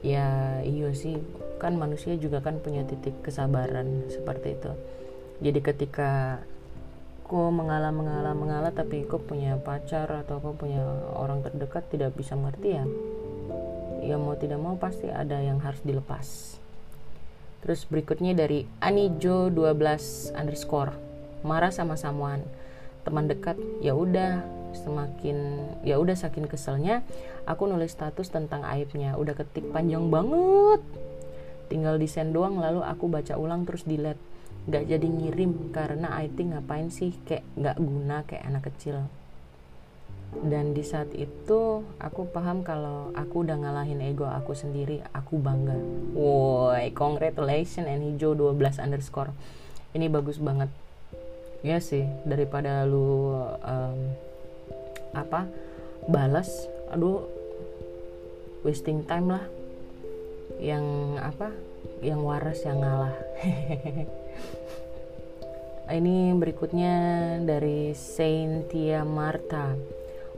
Ya 0.05 0.61
iya 0.61 0.93
sih. 0.93 1.17
Kan 1.57 1.81
manusia 1.81 2.21
juga 2.21 2.45
kan 2.45 2.61
punya 2.61 2.85
titik 2.85 3.17
kesabaran 3.25 4.13
seperti 4.13 4.61
itu. 4.61 4.73
Jadi 5.41 5.61
ketika 5.65 6.45
kau 7.25 7.49
mengalah 7.49 7.97
mengalah 7.97 8.37
mengalah 8.37 8.73
tapi 8.77 9.09
kau 9.09 9.17
punya 9.17 9.57
pacar 9.57 10.05
atau 10.05 10.37
kau 10.37 10.53
punya 10.53 10.85
orang 11.17 11.41
terdekat 11.41 11.89
tidak 11.89 12.13
bisa 12.19 12.35
mengerti 12.35 12.75
ya 12.75 12.85
ya 14.03 14.19
mau 14.19 14.35
tidak 14.35 14.59
mau 14.59 14.75
pasti 14.75 15.07
ada 15.07 15.39
yang 15.39 15.63
harus 15.63 15.79
dilepas 15.87 16.59
terus 17.61 17.85
berikutnya 17.89 18.33
dari 18.33 18.65
Anijo 18.81 19.53
12 19.53 20.33
underscore. 20.37 20.97
Marah 21.45 21.73
sama 21.73 21.97
samuan. 21.97 22.45
Teman 23.05 23.29
dekat 23.29 23.57
ya 23.81 23.97
udah. 23.97 24.45
Semakin 24.71 25.67
ya 25.83 25.99
udah 25.99 26.15
saking 26.15 26.47
keselnya 26.47 27.03
aku 27.43 27.67
nulis 27.67 27.91
status 27.91 28.31
tentang 28.31 28.63
aibnya. 28.63 29.19
Udah 29.19 29.35
ketik 29.35 29.67
panjang 29.75 30.09
banget. 30.09 30.81
Tinggal 31.67 31.99
desain 31.99 32.31
doang 32.31 32.59
lalu 32.63 32.83
aku 32.87 33.11
baca 33.11 33.35
ulang 33.35 33.67
terus 33.67 33.83
delete. 33.83 34.21
Gak 34.71 34.87
jadi 34.87 35.07
ngirim 35.07 35.75
karena 35.75 36.15
I 36.15 36.31
think 36.31 36.55
ngapain 36.55 36.93
sih? 36.93 37.17
Kayak 37.27 37.45
gak 37.59 37.77
guna 37.83 38.23
kayak 38.29 38.45
anak 38.47 38.71
kecil 38.71 39.11
dan 40.31 40.79
di 40.79 40.87
saat 40.87 41.11
itu 41.19 41.83
aku 41.99 42.31
paham 42.31 42.63
kalau 42.63 43.11
aku 43.19 43.43
udah 43.43 43.59
ngalahin 43.59 43.99
ego 43.99 44.31
aku 44.31 44.55
sendiri 44.55 45.03
aku 45.11 45.43
bangga. 45.43 45.75
Woi 46.15 46.95
congratulations 46.95 47.91
and 47.91 48.07
hijau 48.07 48.39
12 48.39 48.79
underscore. 48.79 49.35
Ini 49.91 50.07
bagus 50.07 50.39
banget. 50.39 50.71
Ya 51.67 51.83
sih 51.83 52.07
daripada 52.23 52.87
lu 52.87 53.35
um, 53.59 53.99
apa 55.11 55.51
balas 56.07 56.71
aduh 56.95 57.27
wasting 58.63 59.03
time 59.03 59.35
lah. 59.35 59.45
Yang 60.63 60.87
apa 61.27 61.49
yang 62.07 62.23
waras 62.23 62.63
yang 62.63 62.79
ngalah. 62.79 63.15
Ini 65.91 66.39
berikutnya 66.39 66.95
dari 67.43 67.91
Saintia 67.99 69.03
Marta 69.03 69.75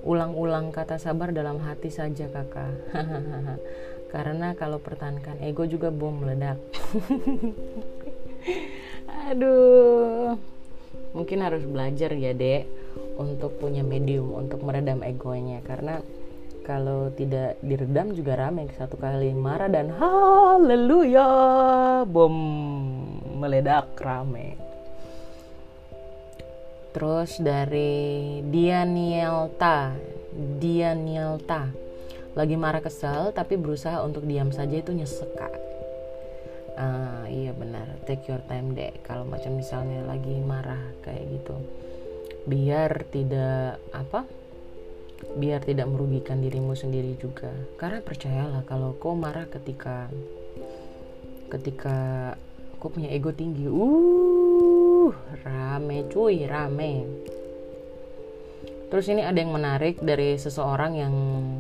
ulang-ulang 0.03 0.75
kata 0.75 0.99
sabar 0.99 1.31
dalam 1.31 1.63
hati 1.63 1.89
saja 1.89 2.27
kakak. 2.29 2.93
Karena 4.13 4.53
kalau 4.53 4.77
pertahankan 4.77 5.41
ego 5.41 5.65
juga 5.65 5.89
bom 5.89 6.13
meledak. 6.13 6.61
Aduh. 9.33 10.37
Mungkin 11.13 11.45
harus 11.45 11.65
belajar 11.65 12.13
ya 12.17 12.33
dek 12.33 12.69
untuk 13.17 13.57
punya 13.61 13.85
medium 13.85 14.37
untuk 14.37 14.61
meredam 14.65 15.01
egonya. 15.01 15.65
Karena 15.65 16.01
kalau 16.63 17.11
tidak 17.11 17.59
diredam 17.59 18.15
juga 18.15 18.39
rame 18.39 18.71
satu 18.79 18.95
kali 18.95 19.35
marah 19.35 19.67
dan 19.67 19.91
haleluya 19.91 21.27
bom 22.07 22.35
meledak 23.43 23.99
rame 23.99 24.62
terus 26.93 27.41
dari 27.41 28.41
Dianielta 28.45 29.97
Dianielta 30.33 31.69
lagi 32.33 32.57
marah 32.57 32.81
kesal 32.81 33.37
tapi 33.37 33.61
berusaha 33.61 34.01
untuk 34.01 34.25
diam 34.25 34.49
saja 34.53 34.81
itu 34.81 34.93
nyesek 34.93 35.33
uh, 36.77 37.25
iya 37.29 37.53
benar. 37.53 37.87
Take 38.09 38.29
your 38.29 38.43
time 38.47 38.73
deh 38.77 38.93
kalau 39.05 39.27
macam 39.29 39.57
misalnya 39.57 40.05
lagi 40.07 40.37
marah 40.43 40.81
kayak 41.05 41.25
gitu. 41.41 41.57
Biar 42.49 43.07
tidak 43.13 43.79
apa? 43.95 44.27
Biar 45.39 45.63
tidak 45.63 45.87
merugikan 45.87 46.43
dirimu 46.43 46.75
sendiri 46.75 47.15
juga. 47.21 47.53
Karena 47.79 48.03
percayalah 48.03 48.63
kalau 48.67 48.99
kau 48.99 49.15
marah 49.15 49.47
ketika 49.47 50.11
ketika 51.53 51.99
kau 52.81 52.91
punya 52.91 53.13
ego 53.13 53.31
tinggi. 53.31 53.69
Uh 53.69 54.52
rame 55.43 56.07
cuy 56.07 56.47
rame 56.47 56.93
terus 58.93 59.09
ini 59.09 59.27
ada 59.27 59.41
yang 59.41 59.51
menarik 59.51 59.99
dari 59.99 60.39
seseorang 60.39 60.93
yang 60.95 61.15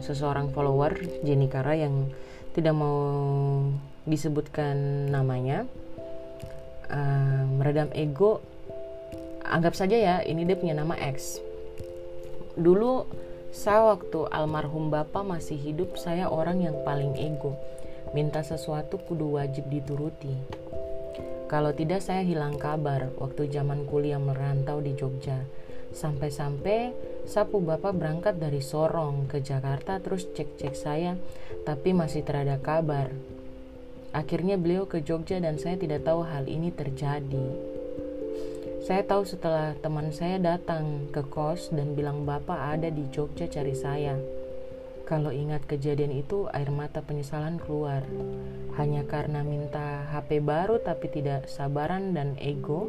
seseorang 0.04 0.54
follower 0.54 0.94
Jenny 1.26 1.50
Kara 1.50 1.74
yang 1.74 2.12
tidak 2.54 2.76
mau 2.76 3.00
disebutkan 4.06 5.08
namanya 5.10 5.66
uh, 6.92 7.42
meredam 7.58 7.90
ego 7.96 8.44
anggap 9.42 9.74
saja 9.74 9.96
ya 9.98 10.14
ini 10.22 10.46
dia 10.46 10.54
punya 10.54 10.78
nama 10.78 10.94
X 10.94 11.40
dulu 12.54 13.08
saya 13.52 13.84
waktu 13.84 14.32
almarhum 14.32 14.88
bapak 14.88 15.28
masih 15.28 15.60
hidup, 15.60 16.00
saya 16.00 16.32
orang 16.32 16.64
yang 16.64 16.72
paling 16.88 17.12
ego. 17.20 17.52
Minta 18.16 18.40
sesuatu 18.40 18.96
kudu 18.96 19.36
wajib 19.36 19.68
dituruti. 19.68 20.32
Kalau 21.52 21.76
tidak 21.76 22.00
saya 22.00 22.24
hilang 22.24 22.56
kabar 22.56 23.12
waktu 23.20 23.52
zaman 23.52 23.84
kuliah 23.84 24.16
merantau 24.16 24.80
di 24.80 24.96
Jogja. 24.96 25.44
Sampai-sampai 25.92 26.96
sapu 27.28 27.60
bapak 27.60 27.92
berangkat 27.92 28.40
dari 28.40 28.64
Sorong 28.64 29.28
ke 29.28 29.44
Jakarta 29.44 30.00
terus 30.00 30.24
cek-cek 30.32 30.72
saya, 30.72 31.20
tapi 31.68 31.92
masih 31.92 32.24
terada 32.24 32.56
kabar. 32.56 33.12
Akhirnya 34.16 34.56
beliau 34.56 34.88
ke 34.88 35.04
Jogja 35.04 35.44
dan 35.44 35.60
saya 35.60 35.76
tidak 35.76 36.08
tahu 36.08 36.24
hal 36.24 36.48
ini 36.48 36.72
terjadi. 36.72 37.44
Saya 38.88 39.04
tahu 39.04 39.28
setelah 39.28 39.76
teman 39.76 40.08
saya 40.08 40.40
datang 40.40 41.12
ke 41.12 41.20
kos 41.28 41.68
dan 41.68 41.92
bilang 41.92 42.24
bapak 42.24 42.80
ada 42.80 42.88
di 42.88 43.04
Jogja 43.12 43.44
cari 43.44 43.76
saya. 43.76 44.16
Kalau 45.12 45.28
ingat 45.28 45.68
kejadian 45.68 46.08
itu 46.08 46.48
air 46.56 46.72
mata 46.72 47.04
penyesalan 47.04 47.60
keluar. 47.60 48.00
Hanya 48.80 49.04
karena 49.04 49.44
minta 49.44 50.08
HP 50.08 50.40
baru 50.40 50.80
tapi 50.80 51.12
tidak 51.12 51.52
sabaran 51.52 52.16
dan 52.16 52.40
ego, 52.40 52.88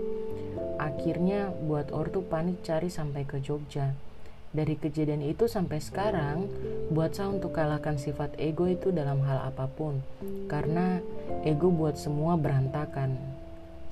akhirnya 0.80 1.52
buat 1.52 1.92
ortu 1.92 2.24
panik 2.24 2.64
cari 2.64 2.88
sampai 2.88 3.28
ke 3.28 3.44
Jogja. 3.44 3.92
Dari 4.56 4.80
kejadian 4.80 5.20
itu 5.20 5.52
sampai 5.52 5.84
sekarang, 5.84 6.48
buat 6.96 7.12
saya 7.12 7.28
untuk 7.28 7.60
kalahkan 7.60 8.00
sifat 8.00 8.40
ego 8.40 8.72
itu 8.72 8.96
dalam 8.96 9.20
hal 9.28 9.44
apa 9.44 9.68
pun. 9.68 10.00
Karena 10.48 11.04
ego 11.44 11.76
buat 11.76 12.00
semua 12.00 12.40
berantakan 12.40 13.33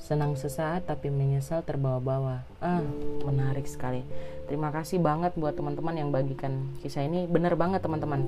Senang 0.02 0.34
sesaat 0.34 0.90
tapi 0.90 1.14
menyesal 1.14 1.62
terbawa-bawa. 1.62 2.42
Ah, 2.58 2.82
menarik 3.22 3.70
sekali. 3.70 4.02
Terima 4.50 4.74
kasih 4.74 4.98
banget 4.98 5.38
buat 5.38 5.54
teman-teman 5.54 5.94
yang 5.94 6.10
bagikan 6.10 6.74
kisah 6.82 7.06
ini. 7.06 7.30
Bener 7.30 7.54
banget 7.54 7.86
teman-teman. 7.86 8.26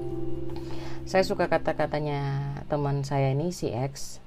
Saya 1.10 1.26
suka 1.26 1.50
kata-katanya 1.50 2.54
teman 2.70 3.02
saya 3.02 3.34
ini 3.34 3.50
si 3.50 3.74
X 3.74 4.22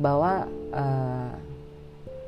bahwa 0.00 0.48
uh, 0.72 1.30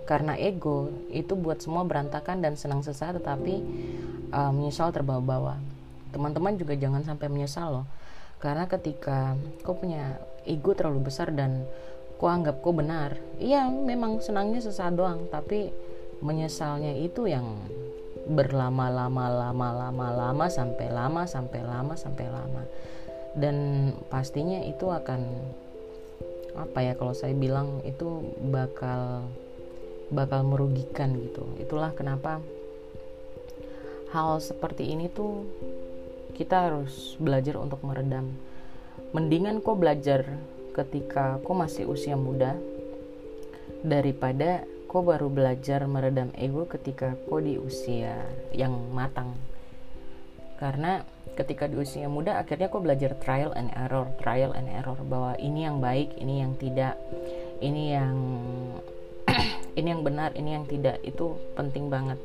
karena 0.04 0.36
ego 0.36 0.92
itu 1.08 1.32
buat 1.32 1.64
semua 1.64 1.88
berantakan 1.88 2.44
dan 2.44 2.52
senang 2.54 2.84
sesaat 2.84 3.18
tetapi 3.24 3.64
uh, 4.36 4.52
menyesal 4.52 4.92
terbawa-bawa. 4.92 5.56
Teman-teman 6.12 6.60
juga 6.60 6.76
jangan 6.76 7.00
sampai 7.02 7.32
menyesal 7.32 7.82
loh. 7.82 7.86
Karena 8.36 8.68
ketika 8.68 9.38
kau 9.64 9.78
punya 9.78 10.20
ego 10.44 10.76
terlalu 10.76 11.08
besar 11.08 11.32
dan 11.32 11.64
kok 12.22 12.30
anggap 12.30 12.62
kok 12.62 12.78
benar. 12.78 13.18
Iya 13.42 13.66
memang 13.66 14.22
senangnya 14.22 14.62
sesaat 14.62 14.94
doang 14.94 15.26
tapi 15.26 15.74
menyesalnya 16.22 16.94
itu 17.02 17.26
yang 17.26 17.58
berlama-lama 18.30 19.26
lama-lama 19.26 20.06
lama 20.14 20.46
sampai 20.46 20.86
lama 20.86 21.26
sampai 21.26 21.66
lama 21.66 21.98
sampai 21.98 22.26
lama. 22.30 22.62
Dan 23.34 23.90
pastinya 24.06 24.62
itu 24.62 24.86
akan 24.86 25.26
apa 26.54 26.78
ya 26.84 26.94
kalau 26.94 27.10
saya 27.10 27.34
bilang 27.34 27.82
itu 27.82 28.22
bakal 28.54 29.26
bakal 30.14 30.46
merugikan 30.46 31.18
gitu. 31.18 31.42
Itulah 31.58 31.90
kenapa 31.90 32.38
hal 34.14 34.38
seperti 34.38 34.94
ini 34.94 35.10
tuh 35.10 35.42
kita 36.38 36.70
harus 36.70 37.18
belajar 37.18 37.58
untuk 37.58 37.82
meredam. 37.82 38.30
Mendingan 39.10 39.58
kok 39.58 39.80
belajar 39.82 40.22
ketika 40.72 41.38
kau 41.44 41.52
masih 41.52 41.84
usia 41.86 42.16
muda 42.16 42.56
daripada 43.84 44.64
kau 44.88 45.00
baru 45.00 45.32
belajar 45.32 45.84
meredam 45.88 46.32
ego 46.36 46.68
ketika 46.68 47.16
kau 47.28 47.40
di 47.40 47.56
usia 47.56 48.16
yang 48.52 48.72
matang. 48.92 49.36
Karena 50.60 51.02
ketika 51.34 51.64
di 51.66 51.80
usia 51.80 52.06
muda 52.12 52.36
akhirnya 52.38 52.68
aku 52.68 52.84
belajar 52.84 53.16
trial 53.18 53.56
and 53.56 53.72
error 53.72 54.04
trial 54.20 54.52
and 54.52 54.68
error 54.68 54.96
bahwa 55.08 55.32
ini 55.40 55.64
yang 55.64 55.80
baik 55.80 56.12
ini 56.20 56.44
yang 56.44 56.52
tidak 56.60 56.94
ini 57.64 57.96
yang 57.96 58.16
ini 59.78 59.88
yang 59.88 60.02
benar 60.04 60.36
ini 60.36 60.60
yang 60.60 60.64
tidak 60.68 61.00
itu 61.04 61.36
penting 61.56 61.88
banget. 61.88 62.20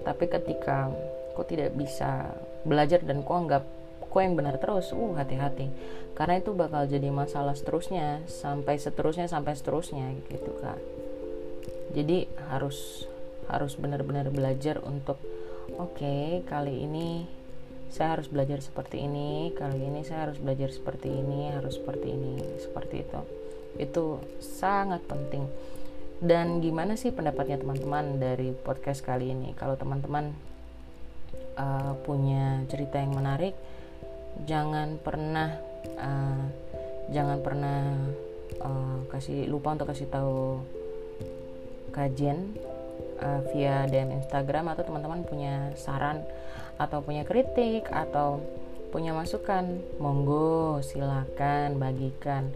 Tapi 0.00 0.24
ketika 0.28 0.88
kau 1.36 1.44
tidak 1.44 1.76
bisa 1.76 2.32
belajar 2.64 3.00
dan 3.04 3.24
kau 3.24 3.38
anggap 3.38 3.64
kau 4.10 4.20
yang 4.20 4.34
benar 4.34 4.58
terus. 4.58 4.90
Uh 4.90 5.14
hati-hati. 5.14 5.70
Karena 6.18 6.42
itu 6.42 6.52
bakal 6.52 6.84
jadi 6.90 7.08
masalah 7.08 7.56
seterusnya 7.56 8.26
sampai 8.26 8.76
seterusnya 8.76 9.30
sampai 9.30 9.56
seterusnya 9.56 10.12
gitu 10.28 10.52
kak. 10.60 10.76
Jadi 11.94 12.26
harus 12.50 13.08
harus 13.50 13.74
benar-benar 13.74 14.30
belajar 14.30 14.78
untuk 14.82 15.18
oke 15.74 15.98
okay, 15.98 16.46
kali 16.46 16.86
ini 16.86 17.26
saya 17.90 18.14
harus 18.14 18.30
belajar 18.30 18.62
seperti 18.62 19.02
ini 19.02 19.50
kali 19.58 19.82
ini 19.82 20.06
saya 20.06 20.30
harus 20.30 20.38
belajar 20.38 20.70
seperti 20.70 21.10
ini 21.10 21.50
harus 21.50 21.78
seperti 21.78 22.08
ini 22.10 22.34
seperti 22.62 22.96
itu. 23.02 23.20
Itu 23.78 24.04
sangat 24.38 25.02
penting. 25.06 25.46
Dan 26.20 26.60
gimana 26.60 27.00
sih 27.00 27.16
pendapatnya 27.16 27.56
teman-teman 27.56 28.20
dari 28.20 28.52
podcast 28.52 29.00
kali 29.00 29.32
ini? 29.32 29.56
Kalau 29.56 29.80
teman-teman 29.80 30.36
uh, 31.56 31.96
punya 32.04 32.60
cerita 32.68 33.00
yang 33.00 33.16
menarik 33.16 33.56
jangan 34.44 34.96
pernah 35.00 35.56
uh, 35.98 36.44
jangan 37.10 37.38
pernah 37.42 37.78
uh, 38.62 38.98
kasih 39.10 39.50
lupa 39.50 39.74
untuk 39.74 39.90
kasih 39.90 40.06
tahu 40.06 40.62
kajian 41.90 42.54
uh, 43.20 43.40
via 43.50 43.84
DM 43.90 44.22
Instagram 44.22 44.70
atau 44.72 44.82
teman-teman 44.86 45.26
punya 45.26 45.74
saran 45.74 46.22
atau 46.80 47.04
punya 47.04 47.26
kritik 47.26 47.90
atau 47.92 48.40
punya 48.90 49.14
masukan 49.14 49.78
monggo 50.02 50.82
silakan 50.82 51.78
bagikan. 51.78 52.50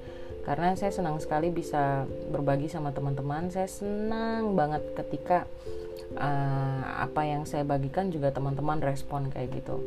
Karena 0.44 0.76
saya 0.76 0.92
senang 0.92 1.16
sekali 1.24 1.48
bisa 1.48 2.04
berbagi 2.28 2.68
sama 2.68 2.92
teman-teman. 2.92 3.48
Saya 3.48 3.64
senang 3.64 4.52
banget 4.52 4.84
ketika 4.92 5.48
uh, 6.20 6.80
apa 7.00 7.24
yang 7.24 7.48
saya 7.48 7.64
bagikan 7.64 8.12
juga 8.12 8.28
teman-teman 8.28 8.76
respon 8.84 9.32
kayak 9.32 9.56
gitu. 9.56 9.80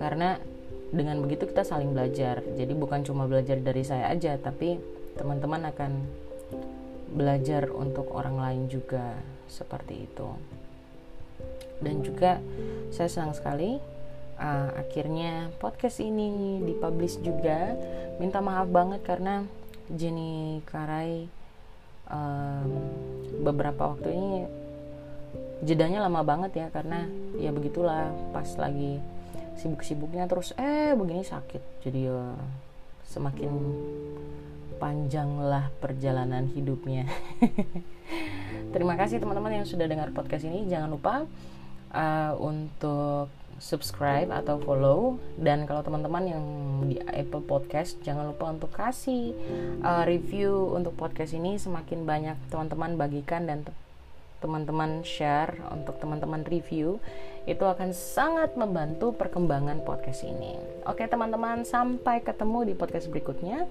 Karena 0.00 0.40
dengan 0.88 1.20
begitu 1.20 1.48
kita 1.48 1.64
saling 1.64 1.92
belajar. 1.92 2.40
Jadi 2.56 2.72
bukan 2.72 3.04
cuma 3.04 3.28
belajar 3.28 3.60
dari 3.60 3.84
saya 3.84 4.08
aja 4.12 4.36
tapi 4.40 4.80
teman-teman 5.18 5.68
akan 5.68 5.92
belajar 7.12 7.72
untuk 7.72 8.12
orang 8.12 8.36
lain 8.36 8.62
juga 8.68 9.16
seperti 9.48 10.08
itu. 10.08 10.28
Dan 11.78 12.02
juga 12.02 12.42
saya 12.90 13.08
senang 13.08 13.32
sekali 13.36 13.78
uh, 14.38 14.70
akhirnya 14.76 15.52
podcast 15.60 16.00
ini 16.00 16.60
dipublish 16.64 17.20
juga. 17.20 17.76
Minta 18.18 18.42
maaf 18.42 18.66
banget 18.68 19.00
karena 19.06 19.46
Jenny 19.88 20.60
Karai 20.68 21.28
um, 22.10 22.68
beberapa 23.40 23.94
waktu 23.94 24.10
ini 24.12 24.30
jedanya 25.62 26.06
lama 26.06 26.22
banget 26.22 26.54
ya 26.54 26.66
karena 26.70 27.06
ya 27.36 27.50
begitulah 27.50 28.14
pas 28.30 28.46
lagi 28.56 29.02
sibuk-sibuknya 29.58 30.30
terus 30.30 30.54
eh 30.56 30.94
begini 30.94 31.26
sakit. 31.26 31.82
Jadi 31.82 32.06
ya 32.06 32.32
semakin 33.08 33.52
panjanglah 34.78 35.74
perjalanan 35.82 36.46
hidupnya. 36.54 37.10
Terima 38.74 38.94
kasih 38.94 39.18
teman-teman 39.18 39.60
yang 39.60 39.66
sudah 39.66 39.90
dengar 39.90 40.14
podcast 40.14 40.46
ini. 40.46 40.70
Jangan 40.70 40.88
lupa 40.88 41.26
uh, 41.92 42.32
untuk 42.38 43.28
subscribe 43.58 44.30
atau 44.30 44.62
follow. 44.62 45.18
Dan 45.34 45.66
kalau 45.66 45.82
teman-teman 45.82 46.24
yang 46.30 46.44
di 46.86 46.96
Apple 47.02 47.42
Podcast 47.42 47.98
jangan 48.06 48.30
lupa 48.30 48.54
untuk 48.54 48.70
kasih 48.70 49.34
uh, 49.82 50.06
review 50.06 50.72
untuk 50.72 50.94
podcast 50.94 51.34
ini. 51.34 51.58
Semakin 51.58 52.06
banyak 52.06 52.38
teman-teman 52.48 52.94
bagikan 52.94 53.50
dan 53.50 53.66
teman-teman 54.38 55.02
share 55.02 55.58
untuk 55.70 55.98
teman-teman 55.98 56.46
review 56.46 57.02
itu 57.48 57.64
akan 57.64 57.96
sangat 57.96 58.54
membantu 58.54 59.16
perkembangan 59.16 59.80
podcast 59.82 60.22
ini. 60.22 60.56
Oke 60.84 61.08
teman-teman 61.08 61.64
sampai 61.64 62.20
ketemu 62.20 62.70
di 62.70 62.74
podcast 62.76 63.08
berikutnya. 63.08 63.64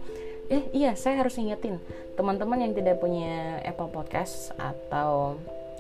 Eh 0.47 0.67
iya 0.71 0.95
saya 0.95 1.21
harus 1.21 1.37
ingetin 1.37 1.77
teman-teman 2.15 2.63
yang 2.63 2.73
tidak 2.73 3.03
punya 3.03 3.61
Apple 3.61 3.91
Podcast 3.91 4.55
atau 4.55 5.37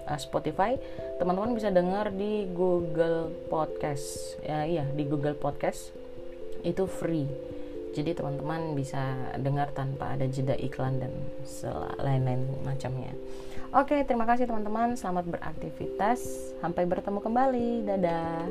uh, 0.07 0.19
Spotify 0.19 0.79
teman-teman 1.19 1.53
bisa 1.53 1.69
dengar 1.69 2.09
di 2.15 2.47
Google 2.55 3.29
Podcast 3.51 4.39
ya 4.41 4.63
iya 4.63 4.85
di 4.87 5.03
Google 5.03 5.35
Podcast 5.35 5.91
itu 6.63 6.87
free 6.87 7.27
jadi 7.91 8.15
teman-teman 8.15 8.73
bisa 8.73 9.33
dengar 9.37 9.73
tanpa 9.75 10.15
ada 10.15 10.25
jeda 10.29 10.55
iklan 10.55 11.03
dan 11.03 11.13
lain-lain 11.99 12.47
macamnya 12.63 13.13
oke 13.77 13.95
terima 14.09 14.25
kasih 14.25 14.49
teman-teman. 14.49 14.97
Selamat 14.97 15.29
beraktivitas. 15.29 16.19
Sampai 16.57 16.89
bertemu 16.89 17.21
kembali. 17.21 17.69
Dadah 17.85 18.49